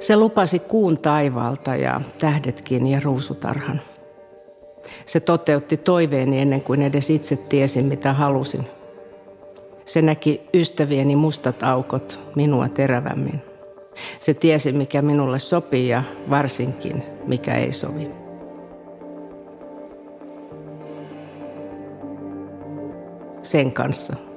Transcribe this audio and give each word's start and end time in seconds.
Se 0.00 0.16
lupasi 0.16 0.58
kuun 0.58 0.98
taivaalta 0.98 1.76
ja 1.76 2.00
tähdetkin 2.18 2.86
ja 2.86 3.00
ruusutarhan. 3.04 3.80
Se 5.06 5.20
toteutti 5.20 5.76
toiveeni 5.76 6.40
ennen 6.40 6.62
kuin 6.62 6.82
edes 6.82 7.10
itse 7.10 7.36
tiesin, 7.36 7.84
mitä 7.84 8.12
halusin. 8.12 8.66
Se 9.84 10.02
näki 10.02 10.40
ystävieni 10.54 11.16
mustat 11.16 11.62
aukot 11.62 12.20
minua 12.36 12.68
terävämmin. 12.68 13.42
Se 14.20 14.34
tiesi, 14.34 14.72
mikä 14.72 15.02
minulle 15.02 15.38
sopii 15.38 15.88
ja 15.88 16.02
varsinkin, 16.30 17.02
mikä 17.26 17.54
ei 17.54 17.72
sovi. 17.72 18.10
Sen 23.42 23.72
kanssa 23.72 24.29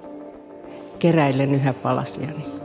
keräilen 1.03 1.55
yhä 1.55 1.73
palasiani. 1.73 2.62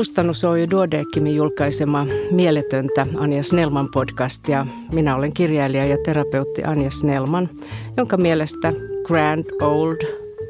Kustannus 0.00 0.44
Oy 0.44 0.70
Duodeckimin 0.70 1.36
julkaisema 1.36 2.06
Mieletöntä 2.30 3.06
Anja 3.16 3.42
Snellman 3.42 3.88
podcast 3.90 4.48
ja 4.48 4.66
minä 4.92 5.16
olen 5.16 5.32
kirjailija 5.32 5.86
ja 5.86 5.96
terapeutti 6.04 6.64
Anja 6.64 6.90
Snellman, 6.90 7.48
jonka 7.96 8.16
mielestä 8.16 8.72
Grand 9.04 9.44
Old 9.62 9.96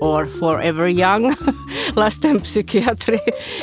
or 0.01 0.27
Forever 0.27 0.87
Young 0.87 1.33
lastenpsykiatri 1.97 3.19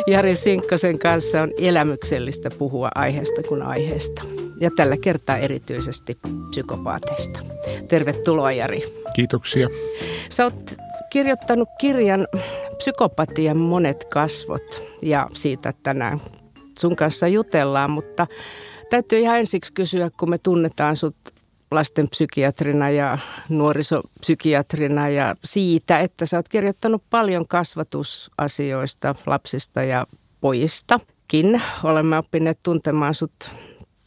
Jari 0.08 0.36
Sinkkosen 0.36 1.00
kanssa 1.00 1.42
on 1.42 1.52
elämyksellistä 1.58 2.50
puhua 2.58 2.90
aiheesta 2.96 3.44
kuin 3.44 3.62
aiheesta. 3.62 4.22
Ja 4.62 4.72
tällä 4.76 4.98
kertaa 4.98 5.38
erityisesti 5.38 6.18
psykopaateista. 6.50 7.40
Tervetuloa 7.88 8.52
Jari. 8.52 8.84
Kiitoksia. 9.16 9.68
Sä 10.30 10.44
oot 10.44 10.87
kirjoittanut 11.10 11.70
kirjan 11.80 12.28
Psykopatian 12.78 13.58
monet 13.58 14.06
kasvot 14.06 14.84
ja 15.02 15.30
siitä 15.34 15.74
tänään 15.84 16.22
sun 16.80 16.96
kanssa 16.96 17.28
jutellaan, 17.28 17.92
mutta 17.92 18.28
täytyy 18.90 19.20
ihan 19.20 19.40
ensiksi 19.40 19.74
kysyä, 19.74 20.10
kun 20.20 20.30
me 20.30 20.38
tunnetaan 20.38 20.96
sut 20.96 21.16
lastenpsykiatrina 21.72 22.90
ja 22.90 23.18
nuorisopsykiatrina 23.50 25.10
ja 25.10 25.36
siitä, 25.44 26.00
että 26.00 26.26
sä 26.26 26.38
oot 26.38 26.50
kirjoittanut 26.50 27.04
paljon 27.10 27.48
kasvatusasioista 27.48 29.16
lapsista 29.26 29.84
ja 29.84 30.08
pojistakin. 30.42 31.62
Olemme 31.84 32.18
oppineet 32.18 32.60
tuntemaan 32.64 33.14
sut 33.14 33.52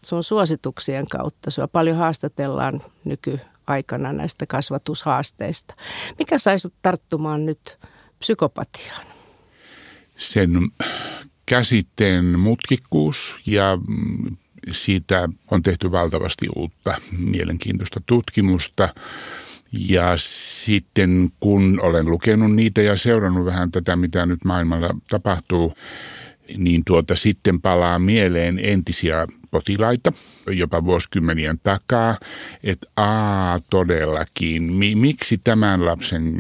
sun 0.05 0.23
suosituksien 0.23 1.07
kautta. 1.07 1.51
Sua 1.51 1.69
paljon 1.69 1.97
haastatellaan 1.97 2.83
nykyaikana 3.71 4.13
näistä 4.13 4.47
kasvatushaasteista. 4.47 5.75
Mikä 6.19 6.39
sai 6.39 6.59
sut 6.59 6.75
tarttumaan 6.83 7.47
nyt 7.47 7.79
psykopatiaan? 8.19 9.07
Sen 10.17 10.51
käsitteen 11.47 12.39
mutkikkuus 12.39 13.35
ja 13.47 13.79
siitä 14.73 15.29
on 15.51 15.63
tehty 15.63 15.93
valtavasti 15.93 16.49
uutta 16.57 16.95
mielenkiintoista 17.19 18.01
tutkimusta. 18.07 18.89
Ja 19.73 20.15
sitten 20.17 21.33
kun 21.41 21.79
olen 21.83 22.07
lukenut 22.07 22.55
niitä 22.55 22.83
ja 22.83 22.97
seurannut 22.97 23.45
vähän 23.45 23.71
tätä, 23.71 23.97
mitä 23.97 24.27
nyt 24.27 24.45
maailmalla 24.45 24.95
tapahtuu, 25.11 25.75
niin 26.57 26.83
tuota 26.87 27.17
sitten 27.17 27.61
palaa 27.61 27.99
mieleen 27.99 28.61
entisiä 28.63 29.27
potilaita 29.51 30.13
jopa 30.51 30.85
vuosikymmenien 30.85 31.59
takaa, 31.63 32.19
että 32.65 32.87
aa 32.97 33.61
todellakin, 33.71 34.63
mi, 34.63 34.95
miksi 34.95 35.41
tämän 35.45 35.85
lapsen 35.85 36.35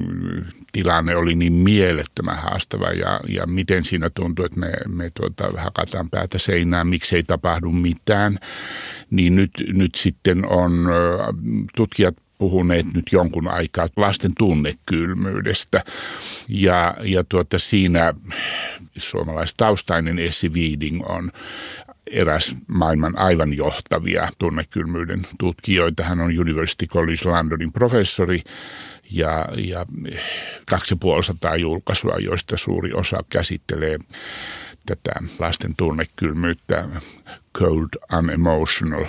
tilanne 0.72 1.16
oli 1.16 1.34
niin 1.34 1.52
mielettömän 1.52 2.38
haastava 2.38 2.90
ja, 2.90 3.20
ja 3.28 3.46
miten 3.46 3.84
siinä 3.84 4.10
tuntuu, 4.10 4.44
että 4.44 4.60
me, 4.60 4.72
me 4.88 5.10
tuota, 5.14 5.50
hakataan 5.56 6.10
päätä 6.10 6.38
seinään, 6.38 6.86
miksi 6.86 7.16
ei 7.16 7.22
tapahdu 7.22 7.70
mitään, 7.70 8.38
niin 9.10 9.34
nyt, 9.34 9.50
nyt 9.72 9.94
sitten 9.94 10.46
on 10.48 10.88
tutkijat 11.76 12.16
puhuneet 12.40 12.86
nyt 12.94 13.04
jonkun 13.12 13.48
aikaa 13.48 13.88
lasten 13.96 14.32
tunnekylmyydestä. 14.38 15.84
Ja, 16.48 16.96
ja 17.02 17.24
tuota, 17.28 17.58
siinä 17.58 18.14
suomalaistaustainen 18.96 20.18
Essi 20.18 20.52
Viiding 20.52 21.10
on 21.10 21.32
eräs 22.06 22.56
maailman 22.66 23.18
aivan 23.18 23.56
johtavia 23.56 24.28
tunnekylmyyden 24.38 25.22
tutkijoita. 25.38 26.04
Hän 26.04 26.20
on 26.20 26.38
University 26.38 26.86
College 26.86 27.28
Londonin 27.30 27.72
professori 27.72 28.42
ja, 29.10 29.48
ja 29.56 29.86
kaksi 30.66 30.96
ja 30.96 31.56
julkaisua, 31.56 32.16
joista 32.18 32.56
suuri 32.56 32.92
osa 32.92 33.24
käsittelee 33.28 33.98
tätä 34.86 35.12
lasten 35.38 35.74
tunnekylmyyttä, 35.76 36.88
cold 37.58 38.18
unemotional. 38.18 39.04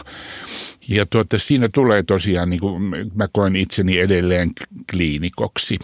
Ja 0.88 1.06
tuota, 1.06 1.40
siinä 1.40 1.70
tulee 1.70 2.04
tosiaan, 2.04 2.50
niin 2.50 2.60
kuin 2.60 2.84
mä 3.16 3.28
koen 3.32 3.56
itseni 3.56 4.00
edelleen 4.00 4.52
kliinikoksi 4.92 5.80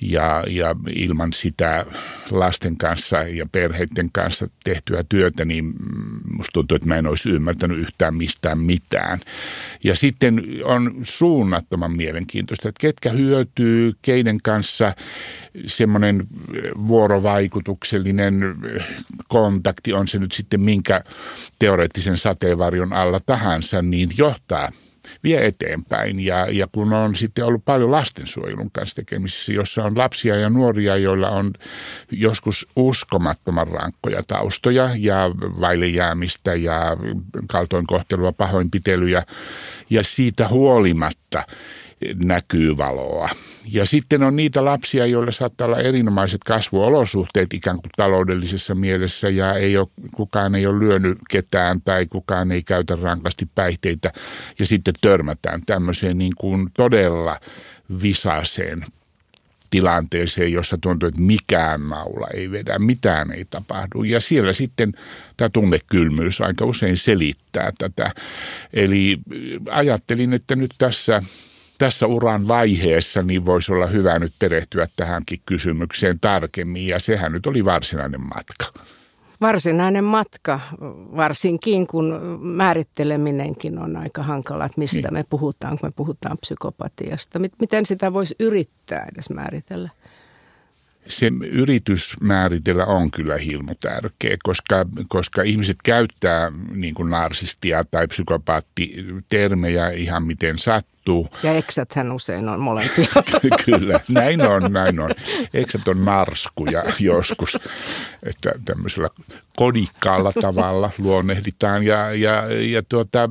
ja, 0.00 0.44
ja 0.48 0.74
ilman 0.96 1.32
sitä 1.32 1.86
lasten 2.30 2.76
kanssa 2.76 3.16
ja 3.16 3.46
perheiden 3.52 4.08
kanssa 4.12 4.48
tehtyä 4.64 5.04
työtä, 5.08 5.44
niin 5.44 5.64
musta 6.30 6.52
tuntuu, 6.52 6.76
että 6.76 6.88
mä 6.88 6.96
en 6.96 7.06
olisi 7.06 7.30
ymmärtänyt 7.30 7.78
yhtään 7.78 8.14
mistään 8.14 8.58
mitään. 8.58 9.18
Ja 9.84 9.96
sitten 9.96 10.42
on 10.64 10.94
suunnattoman 11.02 11.96
mielenkiintoista, 11.96 12.68
että 12.68 12.80
ketkä 12.80 13.10
hyötyy, 13.10 13.92
keiden 14.02 14.38
kanssa 14.42 14.94
semmoinen 15.66 16.26
vuorovaikutuksellinen 16.88 18.56
kontakti, 19.28 19.92
on 19.92 20.08
se 20.08 20.18
nyt 20.18 20.32
sitten 20.32 20.60
minkä 20.60 21.04
teoreettisen 21.80 22.16
sateenvarjon 22.16 22.92
alla 22.92 23.20
tahansa, 23.26 23.82
niin 23.82 24.08
johtaa 24.18 24.68
vie 25.24 25.46
eteenpäin. 25.46 26.20
Ja, 26.20 26.46
ja 26.50 26.66
kun 26.72 26.92
on 26.92 27.14
sitten 27.14 27.44
ollut 27.44 27.64
paljon 27.64 27.90
lastensuojelun 27.90 28.70
kanssa 28.70 28.96
tekemisissä, 28.96 29.52
jossa 29.52 29.84
on 29.84 29.98
lapsia 29.98 30.36
ja 30.36 30.50
nuoria, 30.50 30.96
joilla 30.96 31.30
on 31.30 31.52
joskus 32.10 32.66
uskomattoman 32.76 33.66
rankkoja 33.68 34.22
taustoja 34.26 34.90
ja 34.98 35.30
vaille 35.60 35.86
jäämistä 35.86 36.54
ja 36.54 36.96
kaltoinkohtelua, 37.48 38.32
pahoinpitelyjä. 38.32 39.22
Ja 39.90 40.04
siitä 40.04 40.48
huolimatta 40.48 41.42
näkyy 42.22 42.76
valoa. 42.76 43.28
Ja 43.72 43.86
sitten 43.86 44.22
on 44.22 44.36
niitä 44.36 44.64
lapsia, 44.64 45.06
joilla 45.06 45.32
saattaa 45.32 45.66
olla 45.66 45.78
erinomaiset 45.78 46.44
kasvuolosuhteet 46.44 47.54
ikään 47.54 47.76
kuin 47.76 47.90
taloudellisessa 47.96 48.74
mielessä 48.74 49.28
ja 49.28 49.54
ei 49.54 49.76
ole, 49.76 49.88
kukaan 50.14 50.54
ei 50.54 50.66
ole 50.66 50.78
lyönyt 50.78 51.18
ketään 51.30 51.80
tai 51.82 52.06
kukaan 52.06 52.52
ei 52.52 52.62
käytä 52.62 52.96
rankasti 53.02 53.48
päihteitä 53.54 54.12
ja 54.58 54.66
sitten 54.66 54.94
törmätään 55.00 55.60
tämmöiseen 55.66 56.18
niin 56.18 56.34
kuin 56.38 56.70
todella 56.76 57.40
visaseen 58.02 58.82
tilanteeseen, 59.70 60.52
jossa 60.52 60.78
tuntuu, 60.80 61.08
että 61.08 61.20
mikään 61.20 61.88
naula 61.88 62.26
ei 62.34 62.50
vedä, 62.50 62.78
mitään 62.78 63.32
ei 63.32 63.44
tapahdu. 63.50 64.02
Ja 64.02 64.20
siellä 64.20 64.52
sitten 64.52 64.92
tämä 65.36 65.48
tunnekylmyys 65.48 66.40
aika 66.40 66.64
usein 66.64 66.96
selittää 66.96 67.72
tätä. 67.78 68.10
Eli 68.72 69.18
ajattelin, 69.70 70.32
että 70.32 70.56
nyt 70.56 70.70
tässä 70.78 71.22
tässä 71.80 72.06
uran 72.06 72.48
vaiheessa 72.48 73.22
niin 73.22 73.46
voisi 73.46 73.72
olla 73.72 73.86
hyvä 73.86 74.18
nyt 74.18 74.32
perehtyä 74.38 74.88
tähänkin 74.96 75.40
kysymykseen 75.46 76.20
tarkemmin 76.20 76.86
ja 76.86 76.98
sehän 76.98 77.32
nyt 77.32 77.46
oli 77.46 77.64
varsinainen 77.64 78.20
matka. 78.20 78.82
Varsinainen 79.40 80.04
matka, 80.04 80.60
varsinkin 81.16 81.86
kun 81.86 82.38
määritteleminenkin 82.40 83.78
on 83.78 83.96
aika 83.96 84.22
hankala, 84.22 84.64
että 84.64 84.78
mistä 84.78 85.00
niin. 85.00 85.12
me 85.12 85.24
puhutaan, 85.30 85.78
kun 85.78 85.88
me 85.88 85.92
puhutaan 85.96 86.38
psykopatiasta. 86.38 87.38
Miten 87.60 87.86
sitä 87.86 88.12
voisi 88.12 88.34
yrittää 88.40 89.06
edes 89.12 89.30
määritellä? 89.30 89.90
se 91.06 91.30
yritys 91.50 92.16
määritellä 92.20 92.86
on 92.86 93.10
kyllä 93.10 93.36
hilmo 93.36 93.72
tärkeä, 93.80 94.36
koska, 94.42 94.86
koska 95.08 95.42
ihmiset 95.42 95.76
käyttää 95.84 96.52
niin 96.74 96.94
kuin 96.94 97.10
narsistia 97.10 97.84
tai 97.90 98.06
psykopaattitermejä 98.06 99.90
ihan 99.90 100.26
miten 100.26 100.58
sattuu 100.58 100.99
tapahtuu. 101.04 101.28
Ja 101.42 101.52
eksäthän 101.52 102.12
usein 102.12 102.48
on 102.48 102.60
molempia. 102.60 103.06
Kyllä, 103.64 104.00
näin 104.08 104.40
on, 104.42 104.72
näin 104.72 105.00
on. 105.00 105.10
Eksät 105.54 105.88
on 105.88 106.04
narskuja 106.04 106.84
joskus, 107.00 107.58
että 108.22 108.52
tämmöisellä 108.64 109.08
kodikkaalla 109.56 110.32
tavalla 110.40 110.90
luonnehditaan. 110.98 111.84
Ja, 111.84 112.14
ja, 112.14 112.44
ja 112.50 112.82
tuota, 112.82 113.30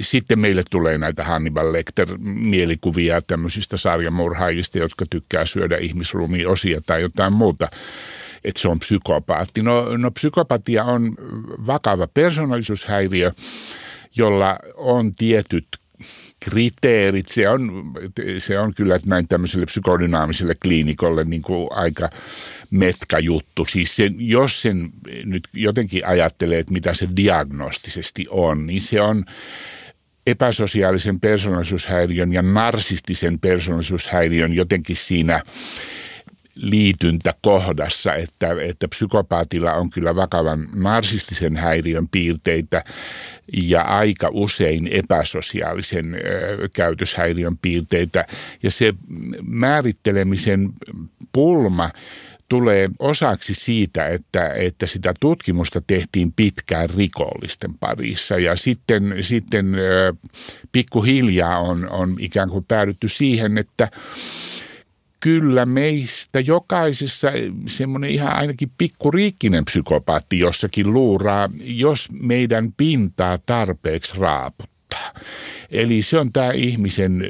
sitten 0.00 0.38
meille 0.38 0.62
tulee 0.70 0.98
näitä 0.98 1.24
Hannibal 1.24 1.72
Lecter-mielikuvia 1.72 3.20
tämmöisistä 3.26 3.76
sarjamurhaajista, 3.76 4.78
jotka 4.78 5.04
tykkää 5.10 5.46
syödä 5.46 5.76
ihmisrumiosia 5.76 6.80
tai 6.86 7.02
jotain 7.02 7.32
muuta 7.32 7.68
että 8.44 8.60
se 8.60 8.68
on 8.68 8.78
psykopaatti. 8.78 9.62
No, 9.62 9.96
no 9.96 10.10
psykopatia 10.10 10.84
on 10.84 11.14
vakava 11.66 12.06
persoonallisuushäiriö, 12.06 13.32
jolla 14.16 14.58
on 14.76 15.14
tietyt 15.14 15.66
kriteerit. 16.40 17.28
Se 17.28 17.48
on, 17.48 17.92
se 18.38 18.58
on 18.58 18.74
kyllä 18.74 19.00
näin 19.06 19.28
tämmöiselle 19.28 19.66
psykodynaamiselle 19.66 20.54
kliinikolle 20.54 21.24
niin 21.24 21.42
kuin 21.42 21.68
aika 21.70 22.10
metka 22.70 23.18
juttu. 23.18 23.66
Siis 23.66 23.96
sen, 23.96 24.14
jos 24.18 24.62
sen 24.62 24.90
nyt 25.24 25.48
jotenkin 25.52 26.06
ajattelee, 26.06 26.58
että 26.58 26.72
mitä 26.72 26.94
se 26.94 27.08
diagnostisesti 27.16 28.26
on, 28.30 28.66
niin 28.66 28.80
se 28.80 29.00
on 29.00 29.24
epäsosiaalisen 30.26 31.20
persoonallisuushäiriön 31.20 32.32
ja 32.32 32.42
narsistisen 32.42 33.38
persoonallisuushäiriön 33.38 34.52
jotenkin 34.52 34.96
siinä 34.96 35.42
liityntäkohdassa, 36.62 38.14
että, 38.14 38.48
että 38.60 38.88
psykopaatilla 38.88 39.72
on 39.72 39.90
kyllä 39.90 40.16
vakavan 40.16 40.68
narsistisen 40.74 41.56
häiriön 41.56 42.08
piirteitä 42.08 42.84
ja 43.52 43.82
aika 43.82 44.28
usein 44.32 44.88
epäsosiaalisen 44.88 46.14
ö, 46.14 46.68
käytöshäiriön 46.72 47.58
piirteitä. 47.58 48.24
Ja 48.62 48.70
se 48.70 48.94
määrittelemisen 49.42 50.72
pulma 51.32 51.90
tulee 52.48 52.88
osaksi 52.98 53.54
siitä, 53.54 54.06
että, 54.06 54.48
että 54.48 54.86
sitä 54.86 55.14
tutkimusta 55.20 55.82
tehtiin 55.86 56.32
pitkään 56.32 56.88
rikollisten 56.96 57.74
parissa 57.74 58.38
ja 58.38 58.56
sitten, 58.56 59.14
sitten 59.20 59.76
pikkuhiljaa 60.72 61.58
on, 61.58 61.90
on 61.90 62.16
ikään 62.18 62.48
kuin 62.48 62.64
päädytty 62.64 63.08
siihen, 63.08 63.58
että 63.58 63.88
kyllä 65.20 65.66
meistä 65.66 66.40
jokaisessa 66.40 67.28
semmoinen 67.66 68.10
ihan 68.10 68.36
ainakin 68.36 68.70
pikkuriikkinen 68.78 69.64
psykopaatti 69.64 70.38
jossakin 70.38 70.92
luuraa, 70.92 71.50
jos 71.60 72.08
meidän 72.12 72.72
pintaa 72.76 73.38
tarpeeksi 73.46 74.14
raaputtaa. 74.18 75.12
Eli 75.70 76.02
se 76.02 76.18
on 76.18 76.32
tämä 76.32 76.52
ihmisen 76.52 77.24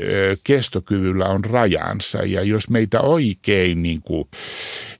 kestokyvyllä 0.44 1.24
on 1.24 1.44
rajansa 1.44 2.18
ja 2.18 2.42
jos 2.42 2.70
meitä 2.70 3.00
oikein 3.00 3.82
niin 3.82 4.02
kuin 4.02 4.28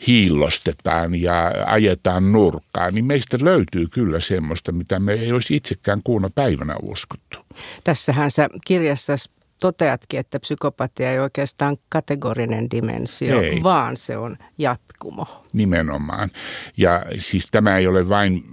hiillostetaan 0.06 1.14
ja 1.14 1.52
ajetaan 1.66 2.32
nurkkaan, 2.32 2.94
niin 2.94 3.04
meistä 3.04 3.38
löytyy 3.42 3.86
kyllä 3.86 4.20
semmoista, 4.20 4.72
mitä 4.72 5.00
me 5.00 5.12
ei 5.12 5.32
olisi 5.32 5.56
itsekään 5.56 6.00
kuuna 6.04 6.30
päivänä 6.34 6.76
uskottu. 6.82 7.38
Tässähän 7.84 8.30
sä 8.30 8.48
kirjassa 8.66 9.14
toteatkin, 9.60 10.20
että 10.20 10.40
psykopatia 10.40 11.12
ei 11.12 11.18
oikeastaan 11.18 11.76
kategorinen 11.88 12.70
dimensio, 12.70 13.40
ei. 13.40 13.62
vaan 13.62 13.96
se 13.96 14.16
on 14.16 14.38
jatkumo. 14.58 15.44
Nimenomaan. 15.52 16.28
Ja 16.76 17.04
siis 17.16 17.48
tämä 17.50 17.76
ei 17.76 17.86
ole 17.86 18.08
vain 18.08 18.44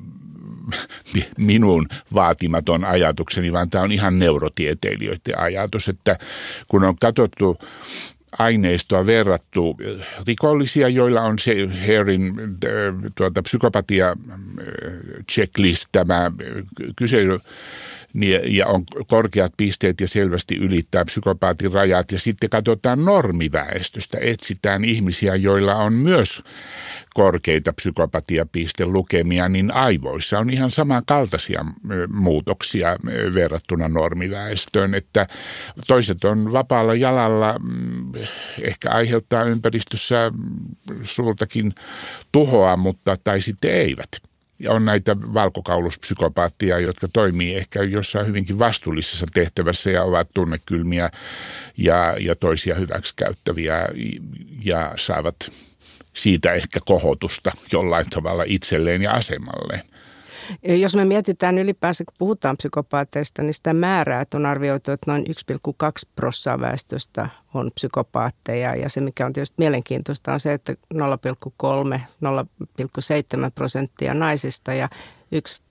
minun 1.38 1.88
vaatimaton 2.14 2.86
ajatukseni, 2.86 3.54
vaan 3.54 3.70
tämä 3.70 3.84
on 3.84 3.92
ihan 3.92 4.20
neurotieteilijöiden 4.20 5.40
ajatus, 5.40 5.90
että 5.90 6.18
kun 6.68 6.84
on 6.84 6.96
katsottu 7.02 7.58
aineistoa 8.40 9.06
verrattu 9.06 9.78
rikollisia, 10.28 10.90
joilla 10.90 11.22
on 11.22 11.40
se 11.40 11.56
Herin 11.88 12.34
tuota, 13.16 13.42
psykopatia 13.42 14.16
checklist, 15.32 15.86
tämä 15.92 16.32
kysely 16.96 17.40
niin, 18.16 18.56
ja 18.58 18.68
on 18.68 18.84
korkeat 19.08 19.54
pisteet 19.58 20.02
ja 20.02 20.08
selvästi 20.08 20.56
ylittää 20.56 21.06
psykopaatin 21.06 21.72
rajat. 21.72 22.12
Ja 22.12 22.20
sitten 22.20 22.50
katsotaan 22.50 23.06
normiväestöstä, 23.06 24.18
etsitään 24.22 24.86
ihmisiä, 24.86 25.36
joilla 25.36 25.76
on 25.76 25.94
myös 25.94 26.44
korkeita 27.14 27.74
psykopatiapistelukemia, 27.74 29.50
niin 29.50 29.72
aivoissa 29.72 30.40
on 30.40 30.50
ihan 30.50 30.72
samankaltaisia 30.72 31.66
muutoksia 32.14 32.98
verrattuna 33.34 33.88
normiväestöön, 33.88 34.94
että 34.94 35.28
toiset 35.88 36.24
on 36.24 36.52
vapaalla 36.52 36.96
jalalla, 36.96 37.56
ehkä 38.62 38.90
aiheuttaa 38.90 39.44
ympäristössä 39.44 40.32
suurtakin 41.04 41.74
tuhoa, 42.32 42.78
mutta 42.78 43.18
tai 43.24 43.42
sitten 43.42 43.72
eivät. 43.72 44.35
Ja 44.60 44.72
on 44.72 44.86
näitä 44.86 45.18
valkokauluspsykopaattia, 45.18 46.80
jotka 46.80 47.08
toimii 47.14 47.56
ehkä 47.56 47.84
jossain 47.84 48.28
hyvinkin 48.28 48.60
vastuullisessa 48.60 49.28
tehtävässä 49.34 49.92
ja 49.92 50.04
ovat 50.04 50.30
tunnekylmiä 50.34 51.10
ja, 51.78 52.16
ja 52.20 52.36
toisia 52.36 52.76
hyväksikäyttäviä 52.76 53.88
ja 54.66 54.94
saavat 54.96 55.36
siitä 56.14 56.54
ehkä 56.54 56.80
kohotusta 56.86 57.52
jollain 57.72 58.10
tavalla 58.10 58.44
itselleen 58.48 59.02
ja 59.02 59.12
asemalleen. 59.12 59.82
Jos 60.64 60.96
me 60.96 61.06
mietitään 61.06 61.58
ylipäänsä, 61.58 62.06
kun 62.06 62.16
puhutaan 62.18 62.58
psykopaateista, 62.58 63.42
niin 63.44 63.54
sitä 63.54 63.74
määrää, 63.74 64.22
että 64.22 64.38
on 64.38 64.46
arvioitu, 64.46 64.92
että 64.92 65.12
noin 65.12 65.26
1,2 65.26 65.32
prosenttia 66.16 66.60
väestöstä 66.60 67.30
on 67.54 67.72
psykopaatteja. 67.76 68.76
Ja 68.76 68.90
se, 68.90 69.02
mikä 69.02 69.26
on 69.26 69.34
tietysti 69.34 69.56
mielenkiintoista, 69.58 70.34
on 70.34 70.40
se, 70.40 70.54
että 70.54 70.74
0,3-0,7 70.94 71.00
prosenttia 73.56 74.14
naisista 74.14 74.74
ja 74.74 74.90
1 75.32 75.66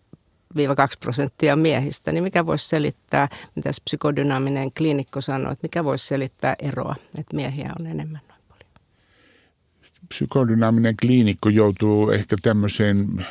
2 0.77 0.99
prosenttia 0.99 1.57
miehistä, 1.57 2.13
niin 2.13 2.25
mikä 2.25 2.47
voisi 2.47 2.69
selittää, 2.69 3.29
mitä 3.55 3.71
psykodynaaminen 3.85 4.73
kliinikko 4.73 5.21
sanoo, 5.21 5.53
että 5.53 5.65
mikä 5.65 5.85
voisi 5.85 6.07
selittää 6.07 6.55
eroa, 6.59 6.97
että 7.19 7.37
miehiä 7.37 7.73
on 7.81 7.87
enemmän 7.87 8.21
noin 8.29 8.43
paljon? 8.49 8.71
Psykodynaaminen 10.09 10.95
kliinikko 11.03 11.49
joutuu 11.49 12.11
ehkä 12.11 12.37
tämmöiseen 12.43 13.27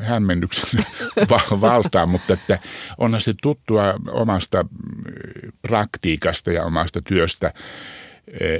hämmennyksen 0.00 0.84
valtaan, 1.60 2.08
mutta 2.08 2.32
että 2.32 2.58
onhan 2.98 3.20
se 3.20 3.34
tuttua 3.42 3.94
omasta 4.10 4.64
praktiikasta 5.62 6.52
ja 6.52 6.64
omasta 6.64 7.02
työstä, 7.02 7.52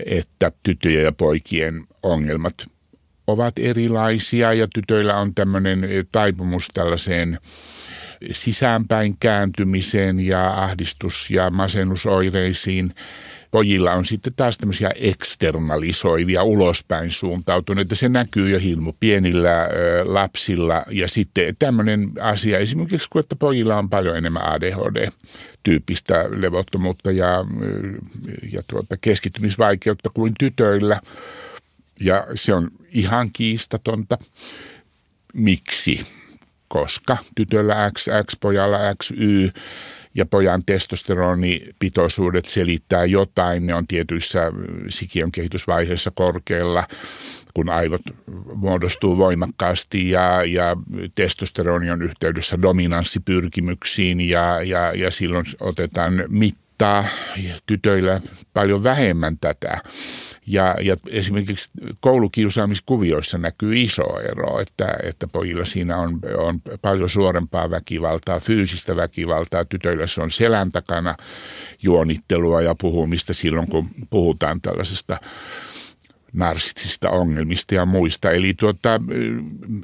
että 0.07 0.53
tyttöjen 0.63 1.05
ja 1.05 1.13
poikien 1.13 1.85
ongelmat 2.03 2.55
ovat 3.27 3.59
erilaisia 3.59 4.53
ja 4.53 4.69
tytöillä 4.75 5.17
on 5.17 5.35
tämmöinen 5.35 5.89
taipumus 6.13 6.69
tällaiseen 6.75 7.39
sisäänpäin 8.33 9.15
kääntymiseen 9.21 10.21
ja 10.21 10.63
ahdistus- 10.63 11.31
ja 11.31 11.51
masennusoireisiin– 11.51 12.95
pojilla 13.53 13.93
on 13.93 14.05
sitten 14.05 14.33
taas 14.37 14.59
tämmöisiä 14.59 14.91
eksternalisoivia, 14.95 16.43
ulospäin 16.43 17.11
suuntautuneita. 17.11 17.95
Se 17.95 18.09
näkyy 18.09 18.51
jo 18.51 18.59
hilmu 18.59 18.95
pienillä 19.01 19.69
lapsilla. 20.05 20.85
Ja 20.91 21.09
sitten 21.09 21.57
tämmöinen 21.59 22.11
asia 22.21 22.59
esimerkiksi, 22.59 23.09
kun 23.11 23.21
että 23.21 23.37
pojilla 23.37 23.77
on 23.77 23.91
paljon 23.91 24.17
enemmän 24.17 24.43
ADHD-tyyppistä 24.43 26.29
levottomuutta 26.31 27.11
ja, 27.11 27.45
ja 28.53 28.63
tuota, 28.67 28.97
keskittymisvaikeutta 28.97 30.11
kuin 30.15 30.33
tytöillä. 30.39 31.01
Ja 32.01 32.27
se 32.35 32.55
on 32.55 32.71
ihan 32.93 33.31
kiistatonta. 33.33 34.19
Miksi? 35.35 36.22
Koska 36.73 37.17
tytöllä 37.37 37.91
X, 37.97 38.07
X, 38.27 38.37
pojalla 38.41 38.79
XY 39.03 39.51
ja 40.15 40.27
pojan 40.27 40.63
testosteronipitoisuudet 40.67 42.45
selittää 42.45 43.05
jotain. 43.05 43.67
Ne 43.67 43.75
on 43.75 43.87
tietyissä 43.87 44.53
sikiön 44.89 45.33
kehitysvaiheissa 45.33 46.11
korkealla, 46.15 46.87
kun 47.55 47.69
aivot 47.71 48.01
muodostuu 48.55 49.19
voimakkaasti 49.19 50.11
ja, 50.11 50.45
ja 50.45 50.77
testosteroni 51.15 51.91
on 51.91 52.03
yhteydessä 52.03 52.63
dominanssipyrkimyksiin 52.63 54.21
ja, 54.21 54.63
ja, 54.63 54.93
ja 54.95 55.11
silloin 55.11 55.47
otetaan 55.61 56.25
mit 56.29 56.62
harrastaa 56.87 57.05
tytöillä 57.67 58.21
paljon 58.53 58.85
vähemmän 58.85 59.39
tätä. 59.41 59.79
Ja, 60.47 60.77
ja 60.81 60.97
esimerkiksi 61.11 61.71
koulukiusaamiskuvioissa 62.01 63.39
näkyy 63.39 63.83
iso 63.83 64.21
ero, 64.21 64.61
että, 64.61 64.97
että 65.03 65.27
pojilla 65.27 65.65
siinä 65.65 65.97
on, 65.97 66.21
on 66.39 66.61
paljon 66.83 67.09
suorempaa 67.09 67.71
väkivaltaa, 67.71 68.41
fyysistä 68.41 68.97
väkivaltaa. 68.97 69.65
Tytöillä 69.65 70.07
se 70.07 70.23
on 70.23 70.31
selän 70.31 70.73
takana 70.73 71.17
juonittelua 71.83 72.63
ja 72.63 72.75
puhumista 72.81 73.35
silloin, 73.35 73.71
kun 73.71 73.89
puhutaan 74.11 74.61
tällaisesta 74.61 75.21
narsistisista 76.33 77.11
ongelmista 77.11 77.75
ja 77.75 77.87
muista. 77.87 78.31
Eli 78.31 78.55
tuota, 78.55 79.01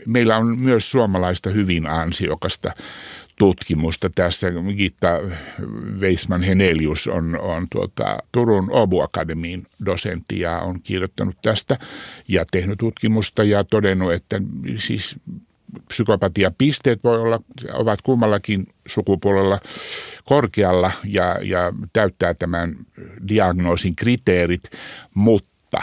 meillä 0.06 0.36
on 0.36 0.58
myös 0.58 0.90
suomalaista 0.90 1.50
hyvin 1.50 1.86
ansiokasta 1.86 2.72
tutkimusta 3.38 4.10
tässä. 4.14 4.46
Gitta 4.76 5.08
Weisman 5.98 6.42
Henelius 6.42 7.06
on, 7.06 7.38
on 7.40 7.66
tuota, 7.70 8.18
Turun 8.32 8.68
Obu 8.70 9.00
Akademiin 9.00 9.66
dosentti 9.86 10.40
ja 10.40 10.58
on 10.58 10.82
kirjoittanut 10.82 11.36
tästä 11.42 11.78
ja 12.28 12.44
tehnyt 12.50 12.78
tutkimusta 12.78 13.44
ja 13.44 13.64
todennut, 13.64 14.12
että 14.12 14.40
siis 14.76 15.16
psykopatiapisteet 15.88 17.04
voi 17.04 17.20
olla, 17.20 17.40
ovat 17.72 18.02
kummallakin 18.02 18.66
sukupuolella 18.86 19.60
korkealla 20.24 20.90
ja, 21.04 21.38
ja 21.42 21.72
täyttää 21.92 22.34
tämän 22.34 22.76
diagnoosin 23.28 23.96
kriteerit, 23.96 24.62
mutta 25.14 25.82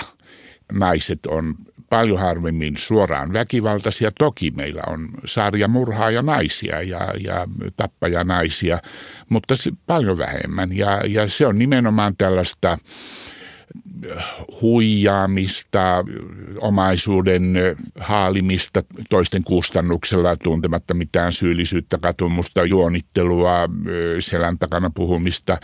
naiset 0.71 1.25
on 1.25 1.55
paljon 1.95 2.19
harvemmin 2.19 2.77
suoraan 2.77 3.33
väkivaltaisia. 3.33 4.11
Toki 4.19 4.51
meillä 4.51 4.81
on 4.87 5.09
sarja 5.25 5.67
murhaa 5.67 6.11
ja 6.11 6.21
naisia 6.21 6.81
ja, 6.81 7.13
ja 7.19 7.47
tappaja 7.77 8.23
naisia, 8.23 8.79
mutta 9.29 9.55
se 9.55 9.71
paljon 9.85 10.17
vähemmän. 10.17 10.77
Ja, 10.77 11.01
ja 11.07 11.27
se 11.27 11.47
on 11.47 11.59
nimenomaan 11.59 12.13
tällaista 12.17 12.77
huijaamista, 14.61 16.05
omaisuuden 16.59 17.53
haalimista 17.99 18.83
toisten 19.09 19.43
kustannuksella 19.43 20.35
tuntematta 20.35 20.93
mitään 20.93 21.31
syyllisyyttä, 21.31 21.97
katumusta, 21.97 22.65
juonittelua, 22.65 23.69
selän 24.19 24.59
takana 24.59 24.91
puhumista, 24.95 25.57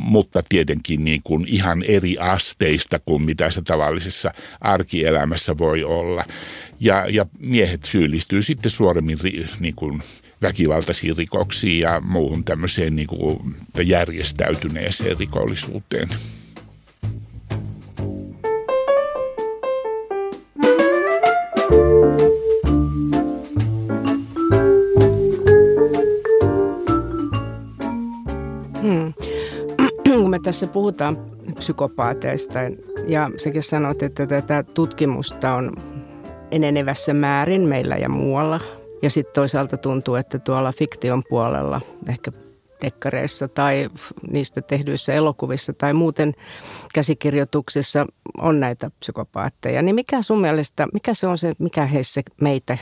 mutta 0.00 0.42
tietenkin 0.48 1.04
niin 1.04 1.20
kuin 1.24 1.48
ihan 1.48 1.82
eri 1.82 2.18
asteista 2.18 3.00
kuin 3.06 3.22
mitä 3.22 3.50
se 3.50 3.62
tavallisessa 3.62 4.34
arkielämässä 4.60 5.58
voi 5.58 5.84
olla. 5.84 6.24
Ja, 6.80 7.06
ja 7.08 7.26
miehet 7.38 7.84
syyllistyy 7.84 8.42
sitten 8.42 8.70
suoremmin 8.70 9.18
niin 9.60 9.74
kuin 9.74 10.00
väkivaltaisiin 10.42 11.16
rikoksiin 11.16 11.80
ja 11.80 12.00
muuhun 12.00 12.44
tämmöiseen 12.44 12.96
niin 12.96 13.08
kuin 13.08 13.54
järjestäytyneeseen 13.84 15.18
rikollisuuteen. 15.18 16.08
Tässä 30.52 30.66
puhutaan 30.66 31.18
psykopaateista 31.54 32.58
ja 33.06 33.30
sekin 33.36 33.62
sanot, 33.62 34.02
että 34.02 34.26
tätä 34.26 34.62
tutkimusta 34.62 35.54
on 35.54 35.76
enenevässä 36.50 37.14
määrin 37.14 37.62
meillä 37.62 37.96
ja 37.96 38.08
muualla. 38.08 38.60
Ja 39.02 39.10
sitten 39.10 39.34
toisaalta 39.34 39.76
tuntuu, 39.76 40.14
että 40.14 40.38
tuolla 40.38 40.72
fiktion 40.72 41.22
puolella, 41.28 41.80
ehkä 42.08 42.32
dekkareissa 42.82 43.48
tai 43.48 43.90
niistä 44.30 44.62
tehdyissä 44.62 45.12
elokuvissa 45.12 45.72
tai 45.72 45.92
muuten 45.92 46.32
käsikirjoituksissa 46.94 48.06
on 48.38 48.60
näitä 48.60 48.90
psykopaatteja. 49.00 49.82
Niin 49.82 49.94
mikä 49.94 50.22
sun 50.22 50.40
mielestä, 50.40 50.86
mikä 50.92 51.14
se 51.14 51.26
on 51.26 51.38
se, 51.38 51.52
mikä 51.58 51.86
heissä 51.86 52.20
meitä 52.40 52.78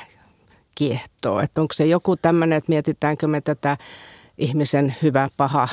kiehtoo? 0.75 1.41
Että 1.41 1.61
onko 1.61 1.73
se 1.73 1.87
joku 1.87 2.17
tämmöinen, 2.17 2.59
että 2.59 2.71
mietitäänkö 2.71 3.27
me 3.27 3.41
tätä 3.41 3.77
ihmisen 4.39 4.97
hyvä, 5.03 5.29
paha 5.37 5.69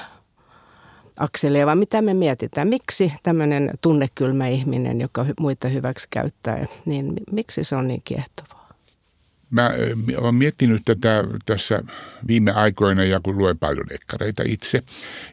akselia, 1.18 1.66
vaan 1.66 1.78
mitä 1.78 2.02
me 2.02 2.14
mietitään. 2.14 2.68
Miksi 2.68 3.14
tämmöinen 3.24 3.72
tunnekylmä 3.82 4.48
ihminen, 4.48 5.02
joka 5.02 5.26
muita 5.40 5.68
hyväksi 5.68 6.08
käyttää, 6.10 6.66
niin 6.86 7.14
miksi 7.32 7.64
se 7.64 7.76
on 7.76 7.88
niin 7.88 8.02
kiehtovaa? 8.04 8.58
Mä 9.50 9.72
olen 10.18 10.36
miettinyt 10.36 10.82
tätä 10.86 11.24
tässä 11.46 11.84
viime 12.28 12.52
aikoina 12.52 13.04
ja 13.04 13.20
kun 13.24 13.38
luen 13.38 13.58
paljon 13.58 13.90
dekkareita 13.90 14.44
itse. 14.46 14.84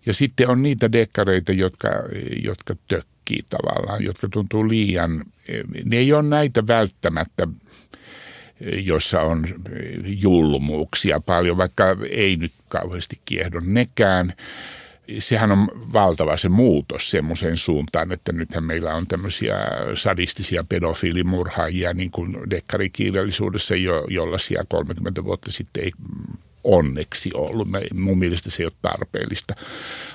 Ja 0.07 0.15
sitten 0.15 0.49
on 0.49 0.63
niitä 0.63 0.93
dekkareita, 0.93 1.53
jotka, 1.53 1.89
jotka 2.45 2.75
tökkii 2.89 3.45
tavallaan, 3.49 4.05
jotka 4.05 4.29
tuntuu 4.29 4.69
liian, 4.69 5.25
ne 5.85 5.97
ei 5.97 6.13
ole 6.13 6.23
näitä 6.23 6.67
välttämättä 6.67 7.49
jossa 8.61 9.21
on 9.21 9.47
julmuuksia 10.05 11.21
paljon, 11.21 11.57
vaikka 11.57 11.97
ei 12.11 12.37
nyt 12.37 12.53
kauheasti 12.69 13.21
kiehdo 13.25 13.61
nekään 13.61 14.33
sehän 15.19 15.53
on 15.53 15.69
valtava 15.93 16.37
se 16.37 16.49
muutos 16.49 17.11
semmoiseen 17.11 17.57
suuntaan, 17.57 18.13
että 18.13 18.33
nythän 18.33 18.65
meillä 18.65 18.95
on 18.95 19.07
tämmöisiä 19.07 19.57
sadistisia 19.95 20.65
pedofiilimurhaajia 20.69 21.95
niin 21.95 22.11
kuin 22.11 22.37
dekkarikirjallisuudessa, 22.51 23.77
jo, 23.77 24.07
jollaisia 24.09 24.65
30 24.69 25.25
vuotta 25.25 25.53
sitten 25.53 25.85
ei 25.85 25.93
onneksi 26.65 27.31
ollut. 27.35 27.69
Mun 27.95 28.19
mielestä 28.19 28.51
se 28.51 28.63
ei 28.63 28.67
ole 28.67 28.73
tarpeellista. 28.83 29.55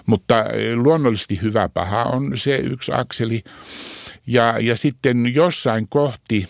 Mutta 0.06 0.46
luonnollisesti 0.76 1.42
hyvä 1.42 1.70
paha 1.70 2.04
on 2.04 2.38
se 2.38 2.56
yksi 2.56 2.92
akseli. 2.96 3.44
Ja, 4.28 4.56
ja 4.62 4.76
sitten 4.76 5.34
jossain 5.36 5.88
kohti 5.90 6.46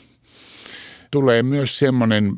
tulee 1.11 1.43
myös 1.43 1.79
semmoinen, 1.79 2.33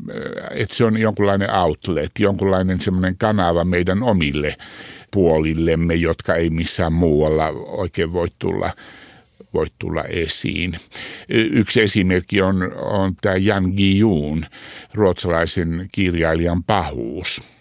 että 0.51 0.75
se 0.75 0.85
on 0.85 0.97
jonkunlainen 0.97 1.55
outlet, 1.55 2.11
jonkunlainen 2.19 2.79
semmoinen 2.79 3.17
kanava 3.17 3.65
meidän 3.65 4.03
omille 4.03 4.55
puolillemme, 5.11 5.95
jotka 5.95 6.35
ei 6.35 6.49
missään 6.49 6.93
muualla 6.93 7.47
oikein 7.67 8.13
voi 8.13 8.27
tulla 8.39 8.71
voi 9.53 9.65
tulla 9.79 10.03
esiin. 10.03 10.75
Yksi 11.29 11.81
esimerkki 11.81 12.41
on, 12.41 12.73
on 12.75 13.15
tämä 13.21 13.35
Jan 13.35 13.63
Guillaume, 13.63 14.47
ruotsalaisen 14.93 15.89
kirjailijan 15.91 16.63
pahuus 16.63 17.60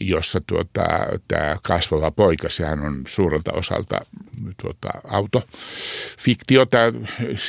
jossa 0.00 0.40
tuota, 0.46 0.84
tämä 1.28 1.56
kasvava 1.62 2.10
poika, 2.10 2.48
sehän 2.48 2.80
on 2.80 3.02
suurelta 3.06 3.52
osalta 3.52 4.00
tuota, 4.62 4.88
autofiktiota, 5.04 6.78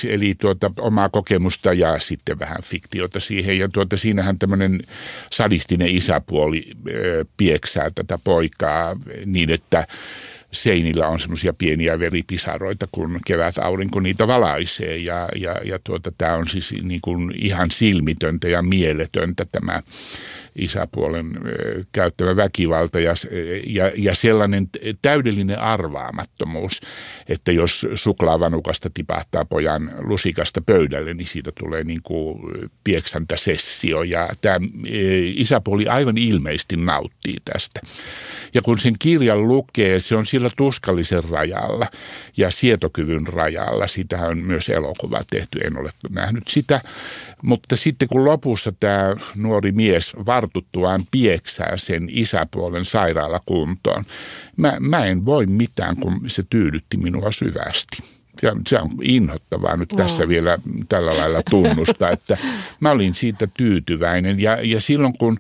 eli 0.08 0.36
tuota, 0.36 0.72
omaa 0.80 1.10
kokemusta 1.10 1.74
ja 1.74 2.00
sitten 2.00 2.40
vähän 2.40 2.64
fiktiota 2.64 3.20
siihen. 3.20 3.60
Ja 3.60 3.70
tuota, 3.70 3.98
siinähän 3.98 4.40
tämmöinen 4.40 4.80
sadistinen 5.32 5.96
isäpuoli 5.96 6.72
pieksää 7.38 7.90
tätä 7.96 8.20
poikaa 8.24 8.96
niin, 9.26 9.50
että 9.50 9.88
seinillä 10.52 11.08
on 11.08 11.20
semmoisia 11.20 11.54
pieniä 11.54 12.00
veripisaroita, 12.00 12.88
kun 12.92 13.20
kevät 13.26 13.58
aurinko 13.58 14.00
niitä 14.00 14.28
valaisee. 14.28 14.98
Ja, 14.98 15.30
ja, 15.36 15.56
ja 15.64 15.80
tuota, 15.84 16.12
tämä 16.18 16.34
on 16.34 16.48
siis 16.48 16.76
niin 16.82 17.02
kuin 17.02 17.34
ihan 17.38 17.72
silmitöntä 17.72 18.48
ja 18.48 18.62
mieletöntä 18.62 19.46
tämä 19.46 19.82
isäpuolen 20.58 21.40
käyttämä 21.92 22.36
väkivalta 22.36 23.00
ja, 23.00 23.14
ja, 23.68 23.92
ja 23.96 24.16
sellainen 24.16 24.70
täydellinen 25.02 25.60
arvaamattomuus, 25.60 26.82
että 27.30 27.52
jos 27.52 27.88
suklaavanukasta 27.96 28.90
tipahtaa 28.94 29.46
pojan 29.46 29.92
lusikasta 30.00 30.62
pöydälle, 30.62 31.14
niin 31.14 31.28
siitä 31.28 31.52
tulee 31.60 31.84
niin 31.84 32.02
kuin 32.04 32.40
sessio 33.36 34.04
ja 34.04 34.30
tämä 34.42 34.60
isäpuoli 35.36 35.88
aivan 35.88 36.18
ilmeisesti 36.18 36.78
nauttii 36.78 37.36
tästä. 37.46 37.80
Ja 38.54 38.62
kun 38.62 38.80
sen 38.80 38.94
kirjan 39.00 39.48
lukee, 39.48 40.00
se 40.00 40.16
on 40.16 40.26
sillä 40.26 40.50
tuskallisen 40.58 41.24
rajalla 41.24 41.88
ja 42.38 42.52
sietokyvyn 42.52 43.28
rajalla. 43.28 43.88
Sitähän 43.88 44.30
on 44.30 44.38
myös 44.38 44.70
elokuva 44.70 45.22
tehty, 45.30 45.60
en 45.60 45.80
ole 45.80 45.92
nähnyt 46.10 46.48
sitä. 46.48 46.82
Mutta 47.44 47.76
sitten 47.76 48.08
kun 48.08 48.26
lopussa 48.26 48.74
tämä 48.80 49.16
nuori 49.36 49.72
mies 49.72 50.14
vartuttuaan 50.48 51.04
pieksää 51.12 51.78
sen 51.78 52.08
isäpuolen 52.12 52.86
sairaalakuntoon, 52.86 54.04
mä, 54.58 54.78
mä 54.80 55.06
en 55.06 55.26
voi 55.26 55.46
mitään, 55.46 55.96
kun 55.96 56.22
se 56.28 56.44
tyydytti 56.50 56.98
minua 56.98 57.32
syvästi. 57.32 58.04
Ja 58.42 58.56
se 58.68 58.80
on 58.80 58.90
inhottavaa 59.02 59.78
nyt 59.78 59.90
tässä 59.98 60.24
no. 60.24 60.30
vielä 60.30 60.58
tällä 60.90 61.18
lailla 61.18 61.42
tunnusta, 61.50 62.10
että 62.16 62.38
mä 62.80 62.92
olin 62.92 63.14
siitä 63.14 63.48
tyytyväinen. 63.58 64.40
Ja, 64.40 64.58
ja 64.64 64.82
silloin 64.82 65.18
kun 65.18 65.38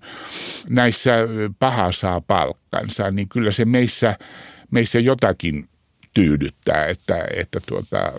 näissä 0.69 1.11
paha 1.59 1.91
saa 1.91 2.21
palkkansa, 2.21 3.11
niin 3.11 3.29
kyllä 3.29 3.51
se 3.51 3.65
meissä, 3.65 4.17
meissä 4.71 4.99
jotakin 4.99 5.69
tyydyttää, 6.21 6.85
että, 6.85 7.25
että 7.35 7.59
tuota, 7.67 8.11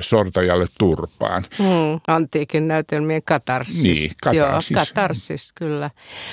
sortajalle 0.00 0.66
turpaan. 0.78 1.42
Mm, 1.58 2.00
antiikin 2.08 2.68
näytelmien 2.68 3.22
katarsis. 3.24 3.82
Niin, 3.82 4.10
katarsis. 4.22 4.70
Joo, 4.70 4.84
katarsis, 4.86 5.52
kyllä. 5.52 5.90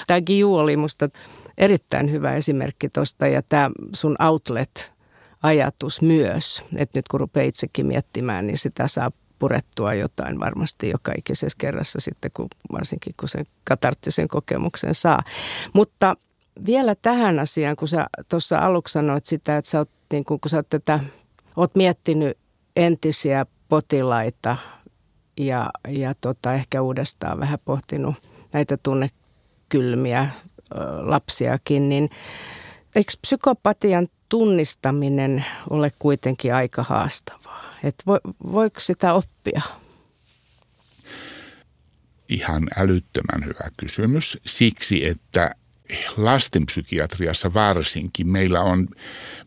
Tämä 0.07 0.21
Giu 0.21 0.55
oli 0.55 0.77
musta 0.77 1.09
erittäin 1.57 2.11
hyvä 2.11 2.35
esimerkki 2.35 2.89
tuosta 2.89 3.27
ja 3.27 3.41
tämä 3.41 3.71
sun 3.93 4.15
outlet 4.19 4.93
ajatus 5.43 6.01
myös, 6.01 6.63
että 6.75 6.97
nyt 6.97 7.07
kun 7.07 7.19
rupeaa 7.19 7.47
itsekin 7.47 7.85
miettimään, 7.85 8.47
niin 8.47 8.57
sitä 8.57 8.87
saa 8.87 9.11
purettua 9.39 9.93
jotain 9.93 10.39
varmasti 10.39 10.89
joka 10.89 11.11
ikisessä 11.17 11.57
kerrassa 11.57 11.99
sitten, 11.99 12.31
kun, 12.33 12.47
varsinkin 12.71 13.13
kun 13.19 13.29
sen 13.29 13.45
katarttisen 13.63 14.27
kokemuksen 14.27 14.95
saa. 14.95 15.23
Mutta 15.73 16.15
vielä 16.65 16.95
tähän 17.01 17.39
asiaan, 17.39 17.75
kun 17.75 17.87
sä 17.87 18.07
tuossa 18.29 18.57
aluksi 18.57 18.91
sanoit 18.91 19.25
sitä, 19.25 19.57
että 19.57 19.71
sä 19.71 19.79
oot, 19.79 19.89
niin 20.11 20.25
kun, 20.25 20.39
kun 20.39 20.49
sä 20.49 20.57
oot, 20.57 20.69
tätä, 20.69 20.99
oot 21.55 21.75
miettinyt 21.75 22.37
entisiä 22.75 23.45
potilaita 23.69 24.57
ja, 25.37 25.69
ja 25.87 26.15
tota, 26.21 26.53
ehkä 26.53 26.81
uudestaan 26.81 27.39
vähän 27.39 27.59
pohtinut 27.65 28.15
näitä 28.53 28.77
tunnekylmiä 28.77 30.29
lapsiakin, 31.01 31.89
niin 31.89 32.09
eikö 32.95 33.11
psykopatian 33.21 34.07
tunnistaminen 34.29 35.45
ole 35.69 35.91
kuitenkin 35.99 36.53
aika 36.53 36.83
haastavaa? 36.83 37.73
Et 37.83 37.95
vo, 38.07 38.19
voiko 38.51 38.79
sitä 38.79 39.13
oppia? 39.13 39.61
Ihan 42.29 42.67
älyttömän 42.77 43.45
hyvä 43.45 43.69
kysymys 43.77 44.37
siksi, 44.45 45.05
että 45.05 45.55
lastenpsykiatriassa 46.17 47.53
varsinkin 47.53 48.27
meillä 48.27 48.61
on, 48.61 48.87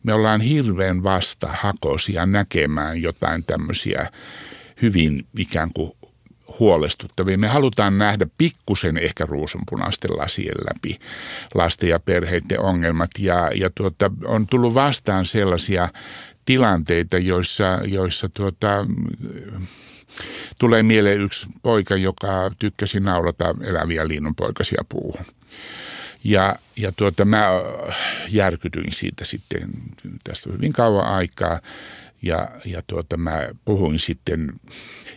me 0.03 0.13
ollaan 0.13 0.41
hirveän 0.41 1.03
vastahakoisia 1.03 2.27
näkemään 2.27 3.03
jotain 3.03 3.45
tämmöisiä 3.45 4.11
hyvin 4.83 5.27
ikään 5.39 5.71
kuin 5.75 5.93
huolestuttavia. 6.59 7.39
Me 7.39 7.49
halutaan 7.49 7.99
nähdä 7.99 8.27
pikkusen 8.39 8.99
ehkä 8.99 9.27
ruusunpunaisten 9.27 10.17
lasien 10.17 10.55
läpi 10.69 10.99
lasten 11.55 11.89
ja 11.89 12.01
perheiden 12.01 12.61
ongelmat 12.61 13.11
ja, 13.19 13.51
ja 13.55 13.71
tuota, 13.75 14.11
on 14.25 14.47
tullut 14.47 14.75
vastaan 14.75 15.27
sellaisia 15.27 15.89
tilanteita, 16.45 17.19
joissa, 17.19 17.81
joissa 17.85 18.29
tuota, 18.29 18.87
tulee 20.59 20.83
mieleen 20.83 21.21
yksi 21.21 21.47
poika, 21.63 21.97
joka 21.97 22.51
tykkäsi 22.59 23.01
naurata 23.01 23.55
eläviä 23.63 24.09
linnunpoikasia 24.09 24.85
puuhun. 24.89 25.25
Ja, 26.25 26.57
ja 26.77 26.93
tuota, 26.93 27.25
mä 27.25 27.49
järkytyin 28.29 28.93
siitä 28.93 29.25
sitten 29.25 29.71
tästä 30.25 30.53
hyvin 30.53 30.73
kauan 30.73 31.07
aikaa. 31.07 31.61
Ja, 32.23 32.49
ja 32.65 32.83
tuota, 32.87 33.17
mä 33.17 33.49
puhuin 33.65 33.99
sitten, 33.99 34.53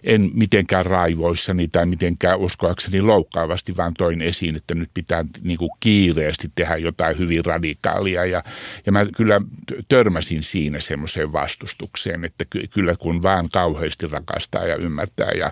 en 0.04 0.32
mitenkään 0.34 0.86
raivoissani 0.86 1.68
tai 1.68 1.86
mitenkään 1.86 2.40
uskoakseni 2.40 3.02
loukkaavasti, 3.02 3.78
vaan 3.78 3.94
toin 3.94 4.22
esiin, 4.22 4.56
että 4.56 4.76
nyt 4.76 4.90
pitää 4.94 5.26
niin 5.42 5.58
kuin 5.58 5.70
kiireesti 5.80 6.52
tehdä 6.56 6.78
jotain 6.78 7.18
hyvin 7.18 7.46
radikaalia. 7.46 8.26
Ja, 8.26 8.44
ja 8.86 8.92
mä 8.92 9.06
kyllä 9.06 9.42
törmäsin 9.88 10.44
siinä 10.44 10.80
semmoiseen 10.80 11.32
vastustukseen, 11.32 12.26
että 12.26 12.46
ky, 12.50 12.68
kyllä 12.68 12.96
kun 13.00 13.24
vaan 13.24 13.50
kauheasti 13.50 14.08
rakastaa 14.08 14.66
ja 14.66 14.76
ymmärtää 14.76 15.32
ja 15.32 15.52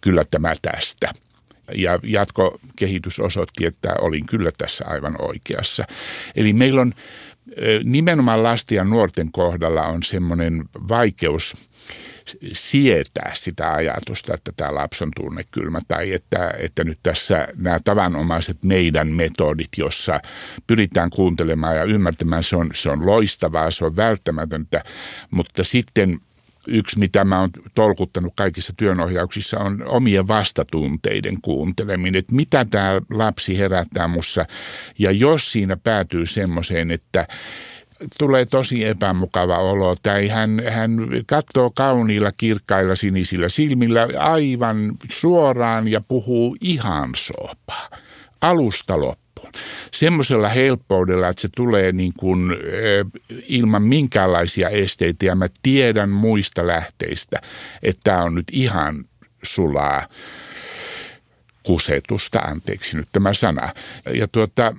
kyllä 0.00 0.24
tämä 0.30 0.54
tästä– 0.62 1.12
ja 1.74 1.98
jatkokehitys 2.02 3.20
osoitti, 3.20 3.66
että 3.66 3.94
olin 4.00 4.26
kyllä 4.26 4.50
tässä 4.58 4.84
aivan 4.86 5.16
oikeassa. 5.18 5.84
Eli 6.36 6.52
meillä 6.52 6.80
on 6.80 6.92
nimenomaan 7.84 8.42
lasten 8.42 8.76
ja 8.76 8.84
nuorten 8.84 9.32
kohdalla 9.32 9.86
on 9.86 10.02
semmoinen 10.02 10.64
vaikeus 10.88 11.70
sietää 12.52 13.32
sitä 13.34 13.72
ajatusta, 13.72 14.34
että 14.34 14.52
tämä 14.56 14.74
lapsi 14.74 15.04
on 15.04 15.10
tunnekylmä 15.16 15.80
tai 15.88 16.12
että, 16.12 16.50
että 16.58 16.84
nyt 16.84 16.98
tässä 17.02 17.48
nämä 17.56 17.80
tavanomaiset 17.84 18.62
meidän 18.62 19.08
metodit, 19.08 19.68
jossa 19.76 20.20
pyritään 20.66 21.10
kuuntelemaan 21.10 21.76
ja 21.76 21.84
ymmärtämään, 21.84 22.42
se 22.42 22.56
on, 22.56 22.70
se 22.74 22.90
on 22.90 23.06
loistavaa, 23.06 23.70
se 23.70 23.84
on 23.84 23.96
välttämätöntä, 23.96 24.84
mutta 25.30 25.64
sitten 25.64 26.20
yksi, 26.66 26.98
mitä 26.98 27.24
mä 27.24 27.40
oon 27.40 27.50
tolkuttanut 27.74 28.32
kaikissa 28.36 28.72
työnohjauksissa, 28.76 29.58
on 29.58 29.82
omien 29.86 30.28
vastatunteiden 30.28 31.40
kuunteleminen. 31.42 32.18
Että 32.18 32.34
mitä 32.34 32.64
tämä 32.64 33.00
lapsi 33.10 33.58
herättää 33.58 34.08
mussa. 34.08 34.46
Ja 34.98 35.10
jos 35.10 35.52
siinä 35.52 35.76
päätyy 35.76 36.26
semmoiseen, 36.26 36.90
että 36.90 37.26
tulee 38.18 38.46
tosi 38.46 38.84
epämukava 38.84 39.58
olo, 39.58 39.96
tai 40.02 40.28
hän, 40.28 40.62
hän 40.70 40.90
katsoo 41.26 41.70
kauniilla, 41.70 42.32
kirkkailla, 42.32 42.94
sinisillä 42.94 43.48
silmillä 43.48 44.08
aivan 44.18 44.92
suoraan 45.10 45.88
ja 45.88 46.00
puhuu 46.00 46.56
ihan 46.60 47.10
soopaa. 47.16 47.88
Alusta 48.40 49.00
loppuun. 49.00 49.52
Semmoisella 49.92 50.48
helppoudella, 50.48 51.28
että 51.28 51.42
se 51.42 51.48
tulee 51.56 51.92
niin 51.92 52.12
kuin, 52.18 52.56
ilman 53.48 53.82
minkäänlaisia 53.82 54.68
esteitä 54.68 55.26
ja 55.26 55.34
mä 55.34 55.48
tiedän 55.62 56.08
muista 56.08 56.66
lähteistä, 56.66 57.40
että 57.82 58.00
tämä 58.04 58.22
on 58.22 58.34
nyt 58.34 58.46
ihan 58.52 59.04
sulaa 59.42 60.08
kusetusta, 61.62 62.38
anteeksi 62.38 62.96
nyt 62.96 63.08
tämä 63.12 63.32
sana. 63.32 63.68
Ja 64.14 64.28
tuota, 64.28 64.74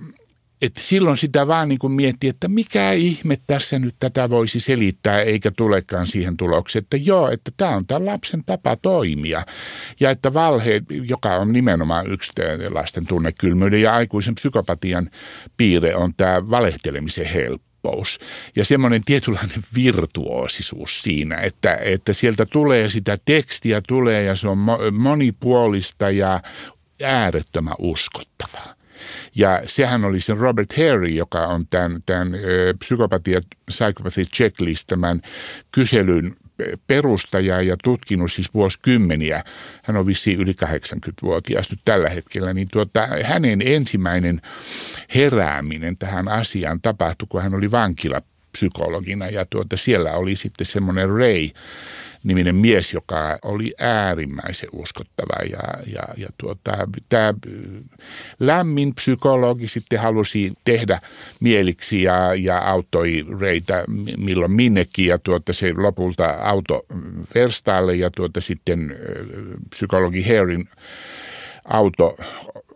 että 0.62 0.82
silloin 0.82 1.18
sitä 1.18 1.48
vaan 1.48 1.70
niin 1.70 1.80
kuin 1.80 1.94
miettii, 1.94 2.30
että 2.30 2.48
mikä 2.48 2.92
ihme 2.92 3.38
tässä 3.48 3.80
nyt 3.80 3.96
tätä 4.00 4.30
voisi 4.30 4.60
selittää, 4.60 5.22
eikä 5.22 5.52
tulekaan 5.52 6.08
siihen 6.08 6.38
tulokseen, 6.38 6.84
että 6.84 6.98
joo, 6.98 7.30
että 7.30 7.52
tämä 7.58 7.76
on 7.76 7.88
tämän 7.88 8.06
lapsen 8.06 8.44
tapa 8.46 8.76
toimia. 8.76 9.46
Ja 10.00 10.10
että 10.10 10.34
valhe, 10.34 10.82
joka 10.90 11.36
on 11.36 11.54
nimenomaan 11.54 12.12
yksi 12.12 12.32
lasten 12.70 13.08
tunnekylmyyden 13.08 13.82
ja 13.82 13.94
aikuisen 13.94 14.36
psykopatian 14.36 15.10
piirre, 15.58 15.96
on 15.96 16.14
tämä 16.18 16.50
valehtelemisen 16.50 17.26
helppous. 17.26 18.20
Ja 18.56 18.66
semmoinen 18.66 19.02
tietynlainen 19.06 19.64
virtuosisuus 19.76 21.02
siinä, 21.02 21.36
että, 21.36 21.76
että 21.76 22.14
sieltä 22.14 22.46
tulee 22.46 22.90
sitä 22.90 23.18
tekstiä 23.26 23.82
tulee 23.88 24.24
ja 24.24 24.36
se 24.36 24.48
on 24.48 24.58
monipuolista 24.92 26.10
ja 26.10 26.42
äärettömän 27.04 27.76
uskottavaa. 27.80 28.79
Ja 29.36 29.62
sehän 29.66 30.06
oli 30.06 30.20
se 30.20 30.34
Robert 30.34 30.78
Harry, 30.78 31.08
joka 31.08 31.48
on 31.48 31.68
tämän, 31.70 32.04
tämän 32.06 32.34
psykopatia 32.80 33.42
psychopathy 33.66 34.26
checklist, 34.26 34.88
tämän 34.88 35.22
kyselyn 35.72 36.36
perustaja 36.88 37.62
ja 37.62 37.78
tutkinut 37.84 38.32
siis 38.32 38.54
vuosikymmeniä. 38.54 39.44
Hän 39.86 39.98
on 39.98 40.08
vissiin 40.08 40.40
yli 40.40 40.56
80-vuotias 40.66 41.72
nyt 41.72 41.80
tällä 41.86 42.10
hetkellä. 42.10 42.54
Niin 42.54 42.68
tuota, 42.72 43.08
hänen 43.24 43.62
ensimmäinen 43.66 44.42
herääminen 45.16 45.98
tähän 45.98 46.28
asiaan 46.28 46.82
tapahtui, 46.82 47.28
kun 47.30 47.42
hän 47.42 47.56
oli 47.56 47.72
vankilapsykologina 47.72 49.28
ja 49.28 49.46
tuota, 49.46 49.78
siellä 49.78 50.12
oli 50.12 50.36
sitten 50.36 50.66
semmoinen 50.66 51.10
Ray, 51.10 51.50
niminen 52.24 52.56
mies, 52.56 52.94
joka 52.94 53.40
oli 53.42 53.74
äärimmäisen 53.80 54.70
uskottava. 54.74 55.46
Ja, 55.52 55.94
ja, 55.94 56.04
ja 56.18 56.28
tuota, 56.38 56.88
tämä 57.10 57.34
lämmin 58.40 58.96
psykologi 58.96 59.68
sitten 59.68 60.00
halusi 60.00 60.54
tehdä 60.64 61.02
mieliksi 61.40 62.04
ja, 62.04 62.36
ja 62.36 62.60
auttoi 62.60 63.26
Reitä 63.40 63.84
milloin 64.18 64.52
minnekin. 64.52 65.06
Ja 65.06 65.18
tuota, 65.18 65.54
se 65.54 65.74
lopulta 65.74 66.26
auto 66.26 66.86
verstaalle 67.36 67.96
ja 67.96 68.12
tuota, 68.12 68.42
sitten 68.42 68.98
psykologi 69.70 70.28
Herin 70.28 70.70
auto 71.66 72.18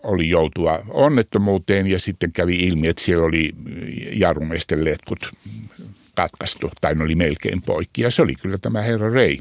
oli 0.03 0.29
joutua 0.29 0.79
onnettomuuteen 0.89 1.87
ja 1.87 1.99
sitten 1.99 2.31
kävi 2.31 2.55
ilmi, 2.55 2.87
että 2.87 3.03
siellä 3.03 3.25
oli 3.25 3.55
jarrumeisten 4.13 4.85
letkut 4.85 5.31
katkaistu, 6.15 6.71
tai 6.81 6.95
ne 6.95 7.03
oli 7.03 7.15
melkein 7.15 7.61
poikki. 7.61 8.01
Ja 8.01 8.11
se 8.11 8.21
oli 8.21 8.35
kyllä 8.35 8.57
tämä 8.57 8.81
herra 8.81 9.13
Ray, 9.13 9.37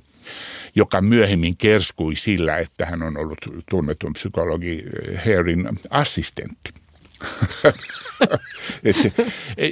joka 0.75 1.01
myöhemmin 1.01 1.57
kerskui 1.57 2.17
sillä, 2.17 2.59
että 2.59 2.87
hän 2.87 3.03
on 3.03 3.17
ollut 3.17 3.39
tunnetun 3.71 4.13
psykologi 4.13 4.85
Herin 5.27 5.69
assistentti. 5.91 6.82
että, 8.85 9.11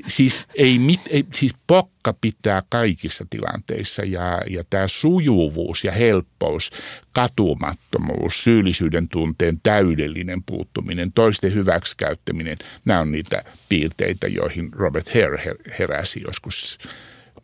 siis, 0.09 0.45
ei 0.55 0.79
mit, 0.79 1.01
ei, 1.11 1.25
siis 1.33 1.55
pokka 1.67 2.15
pitää 2.21 2.63
kaikissa 2.69 3.27
tilanteissa 3.31 4.03
ja, 4.03 4.43
ja 4.51 4.65
tämä 4.71 4.89
sujuvuus 4.89 5.85
ja 5.85 5.93
helppous, 5.93 6.71
katumattomuus, 7.13 8.45
syyllisyyden 8.45 9.09
tunteen 9.09 9.61
täydellinen 9.63 10.43
puuttuminen, 10.43 11.13
toisten 11.13 11.55
hyväksikäyttäminen, 11.55 12.57
nämä 12.85 13.01
on 13.01 13.13
niitä 13.13 13.43
piirteitä, 13.69 14.27
joihin 14.27 14.73
Robert 14.73 15.09
Hare 15.09 15.55
heräsi 15.79 16.21
joskus, 16.27 16.79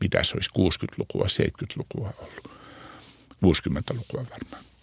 mitä 0.00 0.22
se 0.22 0.36
olisi 0.36 0.50
60-lukua, 0.58 1.26
70-lukua 1.26 2.12
ollut, 2.18 2.50
60-lukua 3.44 4.26
varmaan. 4.30 4.75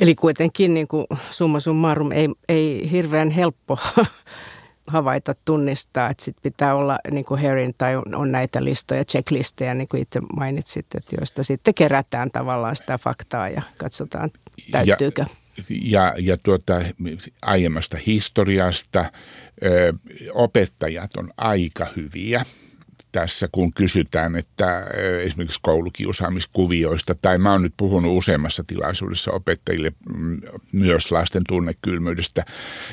Eli 0.00 0.14
kuitenkin 0.14 0.74
niin 0.74 0.88
kuin 0.88 1.06
summa 1.30 1.60
summarum 1.60 2.12
ei, 2.12 2.28
ei 2.48 2.90
hirveän 2.90 3.30
helppo 3.30 3.78
havaita, 4.86 5.34
tunnistaa, 5.44 6.10
että 6.10 6.24
sit 6.24 6.36
pitää 6.42 6.74
olla 6.74 6.98
niin 7.10 7.24
kuin 7.24 7.40
Herin 7.40 7.74
tai 7.78 7.96
on, 7.96 8.14
on 8.14 8.32
näitä 8.32 8.64
listoja, 8.64 9.04
checklistejä, 9.04 9.74
niin 9.74 9.88
kuin 9.88 10.02
itse 10.02 10.20
mainitsit, 10.20 10.86
että 10.94 11.16
joista 11.20 11.42
sitten 11.42 11.74
kerätään 11.74 12.30
tavallaan 12.30 12.76
sitä 12.76 12.98
faktaa 12.98 13.48
ja 13.48 13.62
katsotaan, 13.76 14.30
täyttyykö. 14.70 15.24
Ja, 15.68 15.76
ja, 15.80 16.14
ja 16.18 16.36
tuota, 16.42 16.80
aiemmasta 17.42 17.98
historiasta 18.06 19.04
ö, 19.64 19.92
opettajat 20.32 21.16
on 21.16 21.30
aika 21.36 21.86
hyviä 21.96 22.42
tässä, 23.12 23.48
kun 23.52 23.72
kysytään, 23.72 24.36
että 24.36 24.86
esimerkiksi 25.24 25.60
koulukiusaamiskuvioista, 25.62 27.14
tai 27.22 27.38
mä 27.38 27.52
oon 27.52 27.62
nyt 27.62 27.74
puhunut 27.76 28.18
useammassa 28.18 28.64
tilaisuudessa 28.66 29.32
opettajille 29.32 29.92
mm, 30.14 30.40
myös 30.72 31.12
lasten 31.12 31.42
tunnekylmyydestä, 31.48 32.44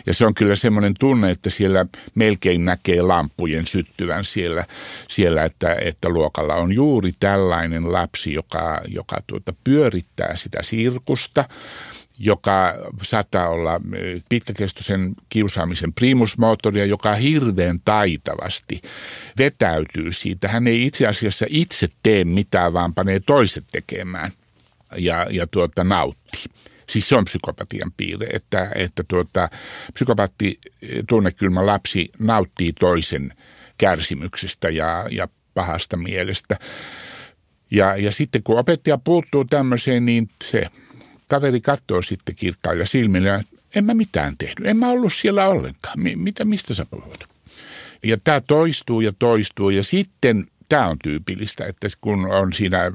ja 0.05 0.13
se 0.13 0.25
on 0.25 0.33
kyllä 0.33 0.55
semmoinen 0.55 0.93
tunne, 0.99 1.31
että 1.31 1.49
siellä 1.49 1.85
melkein 2.15 2.65
näkee 2.65 3.01
lampujen 3.01 3.65
syttyvän 3.65 4.25
siellä, 4.25 4.65
siellä 5.09 5.43
että, 5.43 5.75
että 5.81 6.09
luokalla 6.09 6.55
on 6.55 6.73
juuri 6.73 7.11
tällainen 7.19 7.93
lapsi, 7.93 8.33
joka, 8.33 8.81
joka 8.87 9.17
tuota 9.27 9.53
pyörittää 9.63 10.35
sitä 10.35 10.63
sirkusta, 10.63 11.49
joka 12.19 12.73
saattaa 13.01 13.49
olla 13.49 13.81
pitkäkestoisen 14.29 15.13
kiusaamisen 15.29 15.93
primusmoottoria, 15.93 16.85
joka 16.85 17.15
hirveän 17.15 17.79
taitavasti 17.85 18.81
vetäytyy 19.37 20.13
siitä. 20.13 20.47
Hän 20.47 20.67
ei 20.67 20.85
itse 20.85 21.07
asiassa 21.07 21.45
itse 21.49 21.87
tee 22.03 22.25
mitään, 22.25 22.73
vaan 22.73 22.93
panee 22.93 23.19
toiset 23.19 23.65
tekemään 23.71 24.31
ja, 24.97 25.27
ja 25.31 25.47
tuota, 25.47 25.83
nauttii. 25.83 26.43
Siis 26.89 27.09
se 27.09 27.15
on 27.15 27.25
psykopatian 27.25 27.91
piirre, 27.97 28.27
että, 28.33 28.71
että 28.75 29.03
tuota, 29.07 29.49
psykopatti 29.93 30.59
tunnekylmä 31.09 31.65
lapsi 31.65 32.11
nauttii 32.19 32.73
toisen 32.73 33.33
kärsimyksestä 33.77 34.69
ja, 34.69 35.07
ja 35.11 35.27
pahasta 35.53 35.97
mielestä. 35.97 36.59
Ja, 37.71 37.95
ja 37.95 38.11
sitten 38.11 38.43
kun 38.43 38.59
opettaja 38.59 38.97
puuttuu 38.97 39.45
tämmöiseen, 39.45 40.05
niin 40.05 40.29
se 40.43 40.69
kaveri 41.27 41.61
katsoo 41.61 42.01
sitten 42.01 42.35
kirkkailla 42.35 42.85
silmillä, 42.85 43.43
en 43.75 43.85
mä 43.85 43.93
mitään 43.93 44.33
tehnyt, 44.37 44.67
en 44.67 44.77
mä 44.77 44.89
ollut 44.89 45.13
siellä 45.13 45.47
ollenkaan, 45.47 45.99
mitä, 46.15 46.45
mistä 46.45 46.73
sä 46.73 46.85
puhut? 46.85 47.27
Ja 48.03 48.17
tämä 48.23 48.41
toistuu 48.41 49.01
ja 49.01 49.13
toistuu 49.19 49.69
ja 49.69 49.83
sitten 49.83 50.47
tämä 50.69 50.87
on 50.87 50.97
tyypillistä, 51.03 51.65
että 51.65 51.87
kun 52.01 52.25
on 52.25 52.53
siinä 52.53 52.91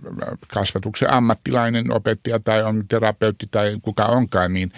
kasvatuksen 0.49 1.11
ammattilainen 1.11 1.92
opettaja 1.92 2.40
tai 2.40 2.62
on 2.62 2.88
terapeutti 2.88 3.49
tai 3.51 3.77
kuka 3.83 4.07
onkaan, 4.07 4.55
niin, 4.55 4.73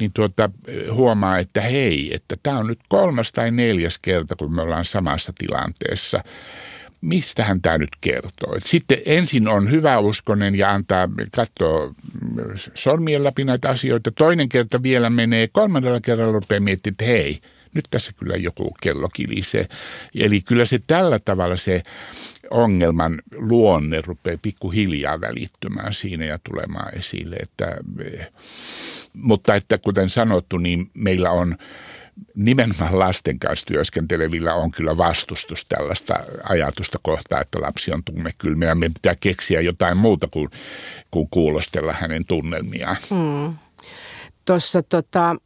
niin 0.00 0.10
tuota, 0.14 0.50
huomaa, 0.92 1.38
että 1.38 1.60
hei, 1.60 2.14
että 2.14 2.36
tämä 2.42 2.58
on 2.58 2.66
nyt 2.66 2.80
kolmas 2.88 3.32
tai 3.32 3.50
neljäs 3.50 3.98
kerta, 3.98 4.36
kun 4.36 4.54
me 4.54 4.62
ollaan 4.62 4.84
samassa 4.84 5.32
tilanteessa 5.38 6.24
mistähän 7.02 7.62
tämä 7.62 7.78
nyt 7.78 7.90
kertoo. 8.00 8.56
Et 8.56 8.66
sitten 8.66 8.98
ensin 9.06 9.48
on 9.48 9.70
hyvä 9.70 9.98
uskonen 9.98 10.54
ja 10.54 10.70
antaa 10.70 11.08
katsoa 11.36 11.94
sormien 12.74 13.24
läpi 13.24 13.44
näitä 13.44 13.68
asioita. 13.68 14.10
Toinen 14.10 14.48
kerta 14.48 14.82
vielä 14.82 15.10
menee, 15.10 15.48
kolmannella 15.52 16.00
kerralla 16.00 16.32
rupeaa 16.32 16.60
miettimään, 16.60 16.94
että 16.94 17.04
hei, 17.04 17.40
nyt 17.74 17.84
tässä 17.90 18.12
kyllä 18.12 18.36
joku 18.36 18.74
kello 18.82 19.08
kilisee. 19.08 19.66
Eli 20.14 20.40
kyllä 20.40 20.64
se 20.64 20.80
tällä 20.86 21.18
tavalla 21.18 21.56
se 21.56 21.82
ongelman 22.50 23.18
luonne 23.36 24.00
rupeaa 24.06 24.38
pikkuhiljaa 24.42 25.20
välittymään 25.20 25.94
siinä 25.94 26.24
ja 26.24 26.38
tulemaan 26.50 26.98
esille. 26.98 27.36
Että, 27.36 27.76
mutta 29.14 29.54
että 29.54 29.78
kuten 29.78 30.08
sanottu, 30.08 30.58
niin 30.58 30.90
meillä 30.94 31.30
on 31.30 31.56
nimenomaan 32.34 32.98
lasten 32.98 33.38
kanssa 33.38 33.66
työskentelevillä 33.66 34.54
on 34.54 34.70
kyllä 34.70 34.96
vastustus 34.96 35.64
tällaista 35.64 36.14
ajatusta 36.48 36.98
kohtaa, 37.02 37.40
että 37.40 37.60
lapsi 37.60 37.92
on 37.92 38.04
tummekylmä 38.04 38.64
ja 38.64 38.74
meidän 38.74 38.94
pitää 38.94 39.14
keksiä 39.20 39.60
jotain 39.60 39.96
muuta 39.96 40.28
kuin, 40.30 40.48
kuin 41.10 41.28
kuulostella 41.30 41.92
hänen 41.92 42.24
tunnelmiaan. 42.24 42.96
Hmm. 43.10 43.54
Tuossa 44.44 44.82
tota, 44.82 45.36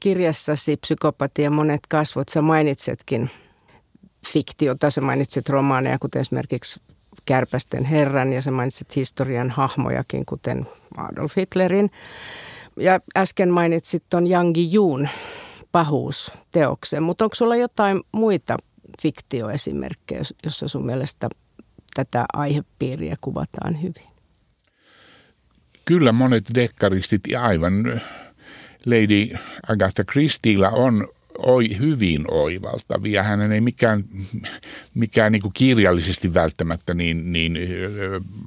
kirjassasi 0.00 0.76
Psykopatia 0.76 1.50
monet 1.50 1.80
kasvot, 1.88 2.28
sä 2.28 2.42
mainitsetkin 2.42 3.30
fiktiota, 4.32 4.90
sä 4.90 5.00
mainitset 5.00 5.48
romaaneja, 5.48 5.98
kuten 5.98 6.20
esimerkiksi 6.20 6.80
Kärpästen 7.26 7.84
herran 7.84 8.32
ja 8.32 8.42
sä 8.42 8.50
mainitset 8.50 8.96
historian 8.96 9.50
hahmojakin, 9.50 10.26
kuten 10.26 10.66
Adolf 10.96 11.36
Hitlerin. 11.36 11.90
Ja 12.76 13.00
äsken 13.16 13.50
mainitsit 13.50 14.04
tuon 14.10 14.26
Yang 14.26 14.56
Juun 15.74 15.84
pahuusteoksen, 15.84 17.02
mutta 17.02 17.24
onko 17.24 17.34
sulla 17.34 17.56
jotain 17.56 18.02
muita 18.12 18.56
fiktioesimerkkejä, 19.02 20.22
jossa 20.44 20.68
sun 20.68 20.86
mielestä 20.86 21.28
tätä 21.94 22.24
aihepiiriä 22.32 23.16
kuvataan 23.20 23.82
hyvin? 23.82 24.08
Kyllä 25.84 26.12
monet 26.12 26.44
dekkaristit 26.54 27.20
ja 27.28 27.42
aivan 27.42 28.00
Lady 28.86 29.36
Agatha 29.68 30.04
Christiellä 30.04 30.70
on 30.70 31.08
oi, 31.38 31.78
hyvin 31.78 32.24
oivaltavia. 32.30 33.22
Hän 33.22 33.52
ei 33.52 33.60
mikään, 33.60 34.04
mikään 34.94 35.32
niin 35.32 35.42
kuin 35.42 35.54
kirjallisesti 35.54 36.34
välttämättä 36.34 36.94
niin, 36.94 37.32
niin 37.32 37.58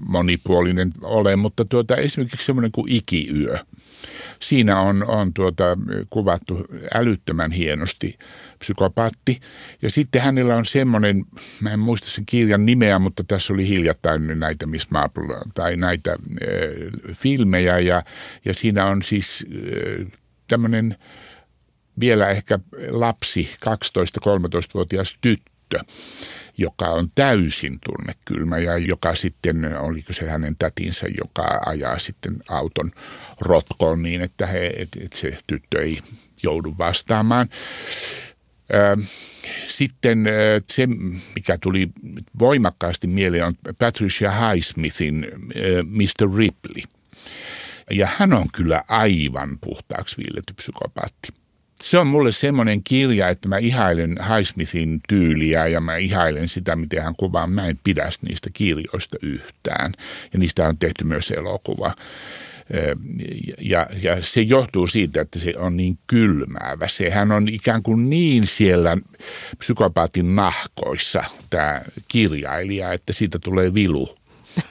monipuolinen 0.08 0.94
ole, 1.02 1.36
mutta 1.36 1.66
tuota, 1.66 1.96
esimerkiksi 1.96 2.46
semmoinen 2.46 2.72
kuin 2.72 2.92
ikiyö. 2.92 3.60
Siinä 4.40 4.80
on, 4.80 5.06
on 5.08 5.34
tuota, 5.34 5.64
kuvattu 6.10 6.66
älyttömän 6.94 7.52
hienosti 7.52 8.18
psykopaatti. 8.60 9.40
Ja 9.82 9.90
sitten 9.90 10.22
hänellä 10.22 10.56
on 10.56 10.66
semmoinen, 10.66 11.26
mä 11.62 11.72
en 11.72 11.80
muista 11.80 12.10
sen 12.10 12.26
kirjan 12.26 12.66
nimeä, 12.66 13.00
mutta 13.00 13.24
tässä 13.24 13.54
oli 13.54 13.68
hiljattain 13.68 14.40
näitä 14.40 14.66
Miss 14.66 14.92
Marple 14.92 15.24
tai 15.54 15.76
näitä 15.76 16.12
äh, 16.12 16.18
filmejä 17.14 17.80
ja, 17.80 18.04
ja 18.46 18.54
siinä 18.54 18.86
on 18.86 19.04
siis 19.04 19.46
äh, 19.52 20.12
tämmöinen 20.48 20.96
vielä 22.00 22.30
ehkä 22.30 22.60
lapsi, 22.90 23.50
12-13-vuotias 23.66 25.18
tyttö, 25.22 25.80
joka 26.58 26.86
on 26.86 27.10
täysin 27.16 27.80
tunnekylmä 27.86 28.58
ja 28.58 28.78
joka 28.78 29.16
sitten, 29.16 29.78
oliko 29.80 30.14
se 30.14 30.30
hänen 30.30 30.56
tätinsä, 30.60 31.08
joka 31.18 31.62
ajaa 31.66 32.00
sitten 32.00 32.38
auton 32.50 32.92
rotkoon 33.42 34.04
niin, 34.04 34.22
että, 34.22 34.46
he, 34.46 34.68
että, 34.68 35.00
että 35.02 35.18
se 35.18 35.38
tyttö 35.48 35.82
ei 35.82 36.00
joudu 36.44 36.76
vastaamaan. 36.78 37.50
Sitten 39.68 40.26
se, 40.72 40.88
mikä 41.36 41.58
tuli 41.58 41.90
voimakkaasti 42.40 43.08
mieleen, 43.08 43.46
on 43.46 43.56
Patricia 43.80 44.32
Highsmithin 44.32 45.28
Mr. 45.84 46.38
Ripley– 46.38 46.84
ja 47.92 48.08
hän 48.18 48.34
on 48.34 48.46
kyllä 48.54 48.84
aivan 48.88 49.58
puhtaaksi 49.62 50.18
viilletty 50.18 50.54
psykopaatti. 50.54 51.28
Se 51.84 51.98
on 51.98 52.08
mulle 52.08 52.32
semmoinen 52.32 52.84
kirja, 52.84 53.30
että 53.30 53.48
mä 53.48 53.58
ihailen 53.58 54.18
Highsmithin 54.36 55.00
tyyliä 55.10 55.68
ja 55.68 55.82
mä 55.82 55.98
ihailen 55.98 56.48
sitä, 56.48 56.76
miten 56.76 57.04
hän 57.04 57.16
kuvaa. 57.16 57.48
Mä 57.48 57.68
en 57.68 57.80
pidä 57.84 58.10
niistä 58.22 58.50
kirjoista 58.54 59.18
yhtään. 59.22 59.92
Ja 60.34 60.40
niistä 60.40 60.68
on 60.68 60.78
tehty 60.78 61.04
myös 61.04 61.32
elokuva. 61.32 61.94
Ja, 63.62 63.88
ja 64.02 64.18
se 64.22 64.42
johtuu 64.42 64.88
siitä, 64.88 65.22
että 65.22 65.40
se 65.40 65.54
on 65.58 65.78
niin 65.78 66.00
kylmäävä. 66.08 66.88
Sehän 66.88 67.32
on 67.32 67.50
ikään 67.50 67.84
kuin 67.84 68.10
niin 68.10 68.48
siellä 68.48 68.98
psykopaatin 69.58 70.36
nahkoissa, 70.36 71.24
tämä 71.50 71.82
kirjailija, 72.08 72.94
että 72.94 73.14
siitä 73.14 73.40
tulee 73.40 73.74
vilu 73.74 74.18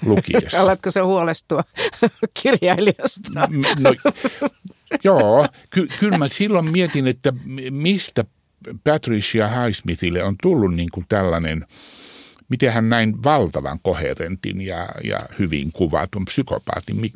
lukiessa. 0.05 0.61
Alatko 0.63 0.91
se 0.91 1.01
huolestua 1.01 1.65
kirjailijasta? 2.43 3.31
No, 3.35 3.49
no, 3.79 3.95
joo, 5.05 5.47
ky- 5.71 5.89
kyllä 6.01 6.19
mä 6.19 6.29
silloin 6.29 6.71
mietin, 6.71 7.07
että 7.07 7.33
mistä 7.71 8.25
Patricia 8.85 9.49
Highsmithille 9.49 10.23
on 10.23 10.37
tullut 10.43 10.75
niin 10.75 10.91
kuin 10.93 11.07
tällainen, 11.09 11.67
miten 12.49 12.73
hän 12.73 12.89
näin 12.89 13.23
valtavan 13.25 13.79
koherentin 13.83 14.61
ja, 14.61 14.89
ja 15.05 15.21
hyvin 15.39 15.73
kuvatun 15.73 16.25
psykopaatin. 16.25 17.13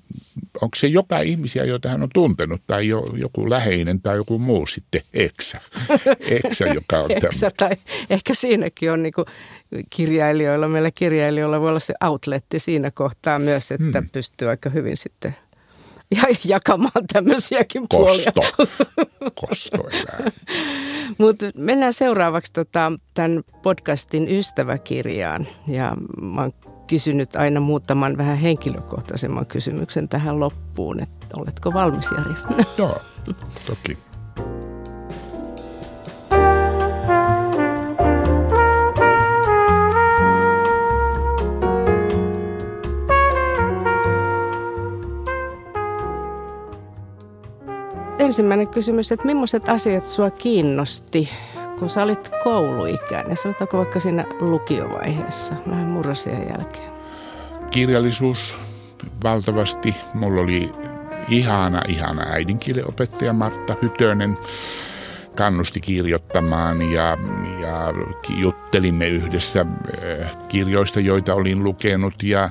Onko 0.55 0.77
se 0.77 0.87
joka 0.87 1.21
ihmisiä, 1.21 1.65
joita 1.65 1.89
hän 1.89 2.03
on 2.03 2.09
tuntenut, 2.15 2.61
tai 2.67 2.89
jo, 2.89 3.07
joku 3.17 3.51
läheinen 3.51 4.01
tai 4.01 4.17
joku 4.17 4.39
muu 4.39 4.67
sitten 4.67 5.03
eksä, 5.15 5.61
eksä 6.45 6.65
joka 6.65 6.99
on 6.99 7.11
eksä, 7.11 7.51
tai 7.57 7.77
ehkä 8.11 8.35
siinäkin 8.35 8.93
on 8.93 9.03
niin 9.03 9.13
kirjailijoilla, 9.91 10.69
meillä 10.69 10.91
kirjailijoilla 10.91 11.61
voi 11.61 11.69
olla 11.69 11.81
se 11.81 11.95
outletti 12.05 12.59
siinä 12.59 12.91
kohtaa 12.91 13.39
myös, 13.39 13.73
että 13.73 14.01
hmm. 14.01 14.11
pystyy 14.13 14.49
aika 14.49 14.71
hyvin 14.71 14.97
sitten 14.97 15.37
ja 16.11 16.23
jakamaan 16.45 17.07
tämmöisiäkin 17.13 17.89
Kosto. 17.89 18.33
puolia. 18.33 18.53
Kosto 19.35 19.77
Mutta 21.19 21.47
mennään 21.55 21.93
seuraavaksi 21.93 22.53
tota, 22.53 22.93
tämän 23.15 23.43
podcastin 23.63 24.29
ystäväkirjaan. 24.29 25.49
Ja 25.67 25.97
mä 26.21 26.41
oon 26.41 26.53
kysynyt 26.87 27.37
aina 27.37 27.61
muutaman 27.61 28.17
vähän 28.17 28.37
henkilökohtaisemman 28.37 29.47
kysymyksen 29.47 30.09
tähän 30.09 30.41
loppuun. 30.41 31.03
Että 31.03 31.27
oletko 31.37 31.73
valmis, 31.73 32.07
Jari? 32.17 32.65
Joo, 32.79 33.01
toki. 33.67 33.99
Ensimmäinen 48.21 48.69
kysymys, 48.69 49.13
että 49.13 49.27
millaiset 49.27 49.69
asiat 49.69 50.09
sua 50.09 50.31
kiinnosti, 50.31 51.31
kun 51.79 51.91
sä 51.91 52.03
olit 52.03 52.31
kouluikäinen, 52.45 53.37
sanotaanko 53.37 53.79
vaikka 53.79 54.01
siinä 54.01 54.25
lukiovaiheessa, 54.41 55.55
vähän 55.71 55.87
murrosien 55.87 56.49
jälkeen? 56.49 56.91
Kirjallisuus 57.71 58.59
valtavasti. 59.25 59.95
Mulla 60.15 60.41
oli 60.41 60.73
ihana, 61.29 61.83
ihana 61.89 62.27
äidinkielen 62.33 62.89
opettaja 62.89 63.33
Martta 63.33 63.77
Hytönen 63.83 64.37
kannusti 65.35 65.81
kirjoittamaan 65.81 66.93
ja, 66.93 67.19
ja 67.61 67.95
juttelimme 68.29 69.09
yhdessä 69.09 69.67
eh, 70.03 70.27
kirjoista, 70.49 71.01
joita 71.01 71.35
olin 71.35 71.65
lukenut 71.65 72.23
ja 72.23 72.51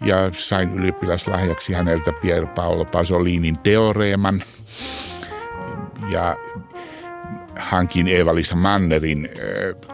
ja 0.00 0.16
sain 0.32 0.74
ylioppilaslahjaksi 0.74 1.72
häneltä 1.72 2.12
Pier 2.12 2.46
Paolo 2.46 2.84
Pasolinin 2.84 3.58
teoreeman. 3.58 4.42
Ja 6.10 6.36
hankin 7.58 8.08
Eeva-Liisa 8.08 8.56
Mannerin 8.56 9.28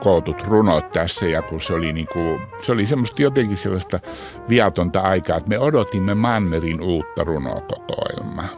kootut 0.00 0.42
runot 0.42 0.90
tässä 0.92 1.26
ja 1.26 1.42
kun 1.42 1.60
se 1.60 1.72
oli, 1.72 1.92
niin 1.92 2.08
kuin, 2.12 2.40
se 2.62 2.72
oli 2.72 2.86
semmoista 2.86 3.22
jotenkin 3.22 3.56
sellaista 3.56 4.00
viatonta 4.48 5.00
aikaa, 5.00 5.36
että 5.36 5.48
me 5.48 5.58
odotimme 5.58 6.14
Mannerin 6.14 6.80
uutta 6.80 7.24
runokokoelmaa. 7.24 8.48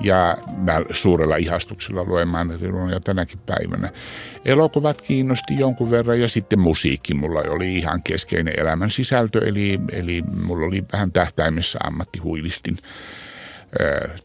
Ja 0.00 0.38
mä 0.56 0.82
suurella 0.92 1.36
ihastuksella 1.36 2.04
luen 2.04 2.28
Mannerin 2.28 2.70
runoja 2.70 3.00
tänäkin 3.00 3.38
päivänä. 3.46 3.90
Elokuvat 4.44 5.02
kiinnosti 5.02 5.58
jonkun 5.58 5.90
verran 5.90 6.20
ja 6.20 6.28
sitten 6.28 6.58
musiikki 6.58 7.14
mulla 7.14 7.40
oli 7.40 7.76
ihan 7.76 8.02
keskeinen 8.02 8.60
elämän 8.60 8.90
sisältö, 8.90 9.48
eli, 9.48 9.80
eli 9.92 10.22
mulla 10.46 10.66
oli 10.66 10.84
vähän 10.92 11.12
tähtäimessä 11.12 11.78
ammattihuilistin 11.84 12.76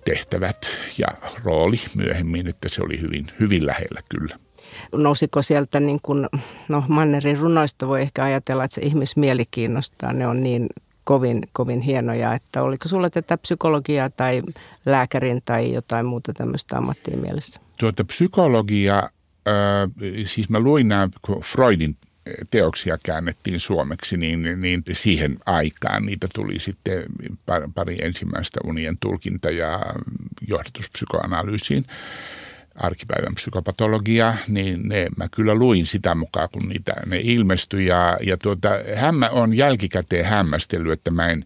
tehtävät 0.06 0.58
ja 0.98 1.08
rooli 1.44 1.78
myöhemmin, 1.96 2.48
että 2.48 2.70
se 2.70 2.84
oli 2.84 3.02
hyvin, 3.02 3.26
hyvin 3.40 3.66
lähellä 3.66 4.00
kyllä. 4.10 4.36
Nousiko 4.96 5.42
sieltä, 5.42 5.80
niin 5.80 6.00
kuin, 6.04 6.28
no 6.70 6.84
Mannerin 6.88 7.38
runoista 7.38 7.88
voi 7.88 8.02
ehkä 8.02 8.24
ajatella, 8.24 8.64
että 8.64 8.76
se 8.76 8.82
ihmismieli 8.82 9.44
kiinnostaa, 9.52 10.14
ne 10.14 10.28
on 10.28 10.44
niin 10.44 10.68
kovin, 11.04 11.42
kovin 11.54 11.82
hienoja, 11.82 12.34
että 12.34 12.64
oliko 12.64 12.88
sulla 12.88 13.10
tätä 13.10 13.38
psykologiaa 13.38 14.10
tai 14.10 14.42
lääkärin 14.86 15.42
tai 15.46 15.74
jotain 15.74 16.06
muuta 16.06 16.34
tämmöistä 16.34 16.78
ammattia 16.78 17.18
mielessä? 17.18 17.62
Tuota 17.80 18.04
psykologia, 18.04 19.10
siis 20.26 20.50
mä 20.50 20.60
luin 20.60 20.88
nämä 20.88 21.10
Freudin 21.44 21.98
teoksia 22.52 22.98
käännettiin 23.04 23.60
suomeksi, 23.60 24.18
niin, 24.18 24.62
niin 24.62 24.84
siihen 24.92 25.38
aikaan 25.46 26.06
niitä 26.06 26.28
tuli 26.36 26.60
sitten 26.60 27.04
pari 27.76 27.98
ensimmäistä 28.02 28.60
unien 28.64 28.98
tulkinta- 29.00 29.52
ja 29.52 29.80
johdatuspsykoanalyysiin 30.48 31.86
arkipäivän 32.76 33.36
psykopatologia, 33.36 34.34
niin 34.48 34.90
ne, 34.90 35.08
mä 35.18 35.28
kyllä 35.30 35.56
luin 35.56 35.86
sitä 35.86 36.16
mukaan, 36.16 36.50
kun 36.52 36.70
niitä, 36.70 36.94
ne 37.06 37.20
ilmestyi. 37.24 37.86
Ja, 37.86 38.18
ja 38.22 38.38
tuota, 38.38 38.70
hämmä 38.96 39.30
on 39.30 39.54
jälkikäteen 39.54 40.26
hämmästellyt, 40.26 40.94
että 40.94 41.12
mä 41.12 41.28
en, 41.28 41.46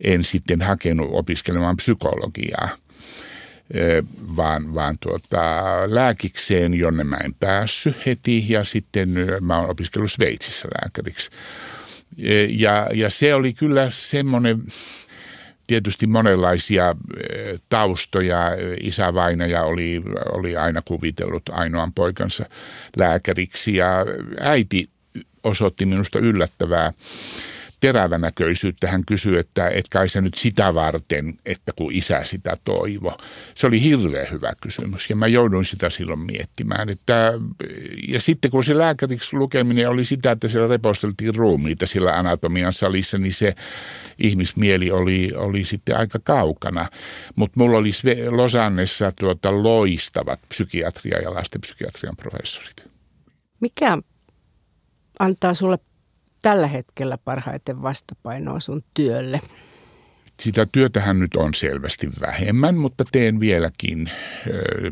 en 0.00 0.24
sitten 0.24 0.62
hakenut 0.62 1.08
opiskelemaan 1.12 1.76
psykologiaa– 1.76 2.68
vaan, 4.36 4.74
vaan 4.74 4.96
tuota, 5.00 5.42
lääkikseen, 5.86 6.74
jonne 6.74 7.04
mä 7.04 7.16
en 7.16 7.34
päässyt 7.34 8.06
heti 8.06 8.44
ja 8.48 8.64
sitten 8.64 9.08
mä 9.40 9.58
oon 9.58 9.70
opiskellut 9.70 10.12
Sveitsissä 10.12 10.68
lääkäriksi. 10.68 11.30
Ja, 12.48 12.88
ja 12.94 13.10
se 13.10 13.34
oli 13.34 13.52
kyllä 13.52 13.90
semmoinen, 13.90 14.62
tietysti 15.66 16.06
monenlaisia 16.06 16.96
taustoja. 17.68 18.50
Isä 18.80 19.14
Vainaja 19.14 19.62
oli, 19.62 20.02
oli 20.32 20.56
aina 20.56 20.82
kuvitellut 20.84 21.42
ainoan 21.52 21.92
poikansa 21.92 22.46
lääkäriksi 22.96 23.76
ja 23.76 24.06
äiti 24.40 24.88
osoitti 25.44 25.86
minusta 25.86 26.18
yllättävää 26.18 26.92
terävänäköisyyttä. 27.80 28.88
Hän 28.88 29.04
kysyi, 29.04 29.38
että 29.38 29.68
et 29.68 29.88
kai 29.88 30.08
se 30.08 30.20
nyt 30.20 30.34
sitä 30.34 30.74
varten, 30.74 31.34
että 31.46 31.72
kun 31.76 31.92
isä 31.92 32.24
sitä 32.24 32.56
toivo. 32.64 33.18
Se 33.54 33.66
oli 33.66 33.82
hirveän 33.82 34.30
hyvä 34.30 34.52
kysymys 34.60 35.10
ja 35.10 35.16
mä 35.16 35.26
jouduin 35.26 35.64
sitä 35.64 35.90
silloin 35.90 36.20
miettimään. 36.20 36.88
Että, 36.88 37.32
ja 38.08 38.20
sitten 38.20 38.50
kun 38.50 38.64
se 38.64 38.78
lääkäriksi 38.78 39.36
lukeminen 39.36 39.88
oli 39.88 40.04
sitä, 40.04 40.30
että 40.30 40.48
siellä 40.48 40.68
reposteltiin 40.68 41.34
ruumiita 41.34 41.86
sillä 41.86 42.18
anatomian 42.18 42.72
salissa, 42.72 43.18
niin 43.18 43.32
se 43.32 43.54
ihmismieli 44.18 44.90
oli, 44.90 45.32
oli 45.36 45.64
sitten 45.64 45.96
aika 45.96 46.18
kaukana. 46.18 46.88
Mutta 47.36 47.60
mulla 47.60 47.78
oli 47.78 47.90
Losannessa 48.28 49.12
tuota 49.12 49.62
loistavat 49.62 50.40
psykiatria 50.48 51.20
ja 51.20 51.34
lastenpsykiatrian 51.34 52.16
professorit. 52.16 52.84
Mikä 53.60 53.98
antaa 55.18 55.54
sulle 55.54 55.78
tällä 56.44 56.66
hetkellä 56.66 57.18
parhaiten 57.18 57.82
vastapainoa 57.82 58.60
sun 58.60 58.84
työlle? 58.94 59.40
Sitä 60.40 60.66
työtähän 60.72 61.20
nyt 61.20 61.36
on 61.36 61.54
selvästi 61.54 62.08
vähemmän, 62.20 62.74
mutta 62.74 63.04
teen 63.12 63.40
vieläkin 63.40 64.10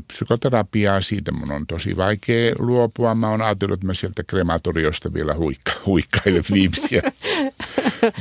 psykoterapiaa. 0.09 1.01
Siitä 1.01 1.33
mun 1.33 1.53
on 1.53 1.67
tosi 1.67 1.97
vaikea 1.97 2.55
luopua. 2.59 3.15
Mä 3.15 3.31
oon 3.31 3.43
ajatellut, 3.43 3.75
että 3.75 3.87
mä 3.87 3.95
sieltä 3.95 4.23
krematoriosta 4.27 5.15
vielä 5.15 5.35
huikka, 5.35 5.73
huikkailen 5.87 6.45
viimeisiä, 6.53 7.03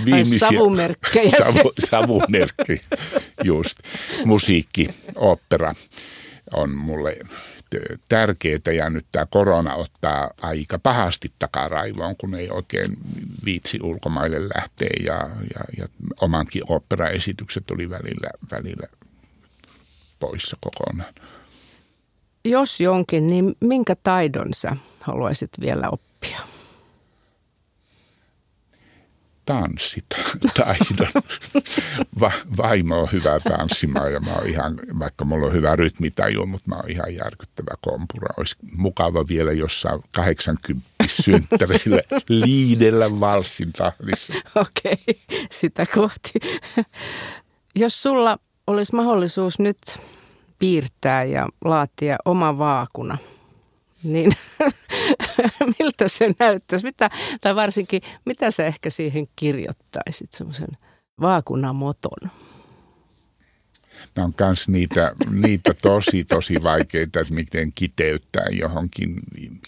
viimeisiä 0.06 0.40
savumerkkejä. 0.40 1.32
Savu, 1.44 1.74
savumerkki, 1.80 2.82
just. 3.44 3.78
Musiikki, 4.26 4.88
opera 5.16 5.74
on 6.54 6.70
mulle 6.78 7.18
tärkeää 8.10 8.74
ja 8.76 8.90
nyt 8.90 9.06
tämä 9.12 9.26
korona 9.26 9.76
ottaa 9.76 10.32
aika 10.42 10.80
pahasti 10.80 11.32
takaraivoon, 11.40 12.16
kun 12.18 12.36
ei 12.36 12.50
oikein 12.50 12.98
viitsi 13.46 13.80
ulkomaille 13.84 14.50
lähteä 14.56 14.90
ja, 15.06 15.30
ja, 15.56 15.64
ja 15.78 15.88
omankin 16.22 16.64
operaesitykset 16.70 17.72
oli 17.72 17.90
välillä, 17.90 18.30
välillä 18.52 18.88
poissa 20.20 20.58
kokonaan. 20.62 21.14
Jos 22.46 22.82
jonkin, 22.82 23.28
niin 23.28 23.56
minkä 23.60 23.96
taidon 23.96 24.54
sä 24.54 24.76
haluaisit 25.02 25.50
vielä 25.62 25.90
oppia? 25.90 26.40
Tanssitaidon. 29.46 31.24
Va, 32.20 32.32
vaimo 32.58 33.02
on 33.02 33.08
hyvä 33.12 33.40
tanssimaan 33.40 34.14
ja 34.14 34.20
mä 34.20 34.34
oon 34.34 34.48
ihan, 34.48 34.80
vaikka 35.00 35.26
mulla 35.26 35.46
on 35.46 35.54
hyvä 35.54 35.76
rytmitaju, 35.76 36.46
mutta 36.46 36.70
mä 36.70 36.76
oon 36.76 36.90
ihan 36.90 37.16
järkyttävä 37.16 37.72
kompura. 37.82 38.34
Olisi 38.38 38.56
mukava 38.76 39.28
vielä 39.28 39.52
jossain 39.52 40.02
80 40.12 40.88
synttäreillä 41.08 42.02
liidellä 42.46 43.20
valssin 43.20 43.74
tahdissa. 43.74 44.34
Okei, 44.56 44.94
okay, 44.94 45.46
sitä 45.52 45.86
kohti. 45.96 46.40
Jos 47.76 48.02
sulla 48.02 48.38
olisi 48.68 48.96
mahdollisuus 48.96 49.60
nyt 49.60 49.78
piirtää 50.60 51.24
ja 51.24 51.48
laatia 51.66 52.18
oma 52.26 52.58
vaakuna– 52.58 53.18
niin 54.04 54.32
miltä 55.80 56.08
se 56.08 56.32
näyttäisi? 56.40 56.86
Mitä, 56.86 57.10
tai 57.42 57.56
varsinkin, 57.56 58.02
mitä 58.26 58.52
sä 58.52 58.66
ehkä 58.66 58.90
siihen 58.90 59.28
kirjoittaisit, 59.36 60.34
semmoisen 60.34 60.78
vaakunamoton? 61.22 62.32
Nämä 64.16 64.26
on 64.26 64.34
myös 64.40 64.70
niitä, 64.70 65.12
niitä 65.30 65.74
tosi, 65.74 66.24
tosi 66.24 66.64
vaikeita, 66.64 67.20
että 67.20 67.34
miten 67.34 67.72
kiteyttää 67.76 68.46
johonkin 68.52 69.16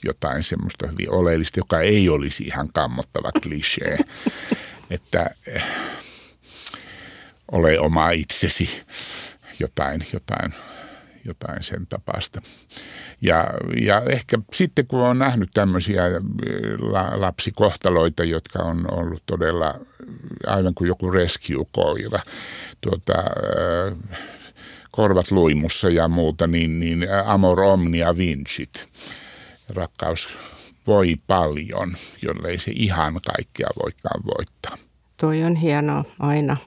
jotain 0.06 0.44
semmoista 0.44 0.88
hyvin 0.88 1.12
oleellista, 1.12 1.60
joka 1.60 1.82
ei 1.82 2.10
olisi 2.10 2.44
ihan 2.44 2.70
kammottava 2.74 3.32
klisee. 3.32 3.98
että 4.90 5.30
eh, 5.48 5.64
ole 7.52 7.80
oma 7.80 8.12
itsesi, 8.12 8.82
jotain, 9.60 10.02
jotain 10.14 10.54
jotain 11.26 11.64
sen 11.64 11.88
tapasta. 11.88 12.42
Ja, 13.22 13.48
ja 13.86 14.02
ehkä 14.10 14.38
sitten 14.54 14.88
kun 14.88 15.00
on 15.00 15.20
nähnyt 15.20 15.50
tämmöisiä 15.54 16.06
äh, 16.06 16.12
lapsikohtaloita, 17.16 18.24
jotka 18.24 18.60
on 18.60 18.94
ollut 18.94 19.24
todella 19.26 19.80
aivan 20.48 20.74
kuin 20.74 20.88
joku 20.88 21.12
rescue-koira, 21.12 22.20
tuota, 22.82 23.14
äh, 23.18 24.20
korvat 24.92 25.32
luimussa 25.32 25.90
ja 25.90 26.08
muuta, 26.08 26.48
niin, 26.48 26.80
niin 26.80 27.08
amor 27.26 27.60
omnia 27.60 28.18
vincit. 28.18 28.88
Rakkaus 29.70 30.30
voi 30.88 31.16
paljon, 31.28 31.94
jollei 32.22 32.58
se 32.58 32.72
ihan 32.76 33.20
kaikkea 33.36 33.70
voikaan 33.84 34.24
voittaa. 34.26 34.76
Toi 35.18 35.44
on 35.44 35.56
hienoa 35.56 36.04
aina. 36.20 36.58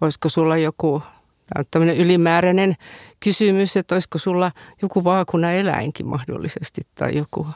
Olisiko 0.00 0.28
sulla 0.28 0.56
joku 0.56 1.02
Tämä 1.46 1.60
on 1.60 1.64
tämmöinen 1.70 1.96
ylimääräinen 1.96 2.76
kysymys, 3.20 3.76
että 3.76 3.94
olisiko 3.94 4.18
sulla 4.18 4.52
joku 4.82 5.04
vaakuna 5.04 5.52
eläinkin 5.52 6.06
mahdollisesti 6.06 6.82
tai 6.94 7.16
joku, 7.16 7.46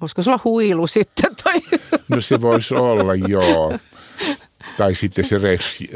voisiko 0.00 0.22
sulla 0.22 0.40
huilu 0.44 0.86
sitten? 0.86 1.36
Tai? 1.44 1.60
No 2.08 2.20
se 2.20 2.40
voisi 2.40 2.74
olla, 2.74 3.14
joo. 3.14 3.78
Tai 4.78 4.94
sitten 4.94 5.24
se 5.24 5.36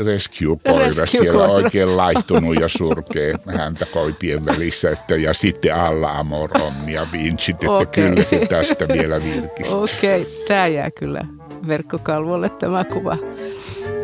rescue-koira 0.04 0.84
rescue 0.84 1.06
siellä 1.06 1.44
oikein 1.44 1.96
laittunut 1.96 2.60
ja 2.60 2.68
surkee 2.68 3.34
häntä 3.56 3.86
koipien 3.86 4.46
välissä. 4.46 4.90
Että, 4.90 5.16
ja 5.16 5.34
sitten 5.34 5.74
alla 5.74 6.18
amor 6.18 6.50
omnia 6.62 7.06
vincit, 7.12 7.54
että 7.54 7.70
okay. 7.70 7.86
kyllä 7.86 8.22
se 8.22 8.46
tästä 8.46 8.88
vielä 8.88 9.24
virkistä. 9.24 9.76
Okei, 9.76 10.22
okay. 10.22 10.34
tämä 10.48 10.66
jää 10.66 10.90
kyllä 10.90 11.20
verkkokalvolle 11.66 12.48
tämä 12.48 12.84
kuva. 12.84 13.16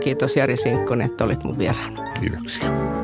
Kiitos 0.01 0.37
Jari 0.37 0.57
Sinkkonen, 0.57 1.11
että 1.11 1.25
olit 1.25 1.45
mun 1.45 1.59
vieraana. 1.59 2.13
Kiitoksia. 2.21 3.00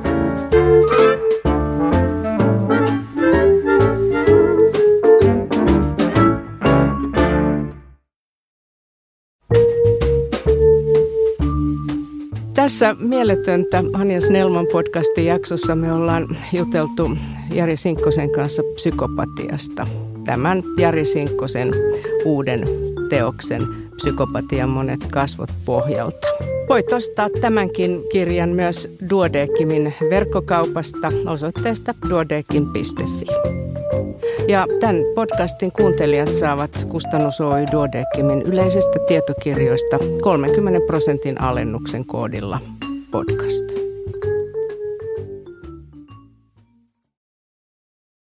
Tässä 12.67 12.97
mieletöntä 12.99 13.83
Hanja 13.93 14.21
Snellman 14.21 14.67
podcastin 14.73 15.27
jaksossa 15.27 15.75
me 15.75 15.93
ollaan 15.93 16.37
juteltu 16.53 17.11
Jari 17.55 17.77
Sinkkosen 17.77 18.31
kanssa 18.31 18.63
psykopatiasta. 18.75 19.87
Tämän 20.25 20.63
Jari 20.79 21.05
Sinkkosen 21.05 21.71
uuden 22.25 22.69
teoksen 23.09 23.63
Psykopatian 23.97 24.69
monet 24.69 25.07
kasvot 25.13 25.51
pohjalta. 25.65 26.29
Voit 26.69 26.93
ostaa 26.93 27.29
tämänkin 27.41 28.03
kirjan 28.13 28.49
myös 28.49 28.89
Duodekimin 29.11 29.95
verkkokaupasta 30.11 31.13
osoitteesta 31.27 31.95
duodekim.fi. 32.11 33.66
Ja 34.49 34.67
tämän 34.81 34.97
podcastin 35.15 35.73
kuuntelijat 35.73 36.35
saavat 36.35 36.71
Kustannus 36.89 37.41
Oy 37.41 37.65
Duodekimin 37.73 38.43
yleisistä 38.43 38.99
tietokirjoista 39.09 39.99
30 40.23 40.81
prosentin 40.87 41.41
alennuksen 41.41 42.07
koodilla 42.07 42.61
podcast. 43.11 43.86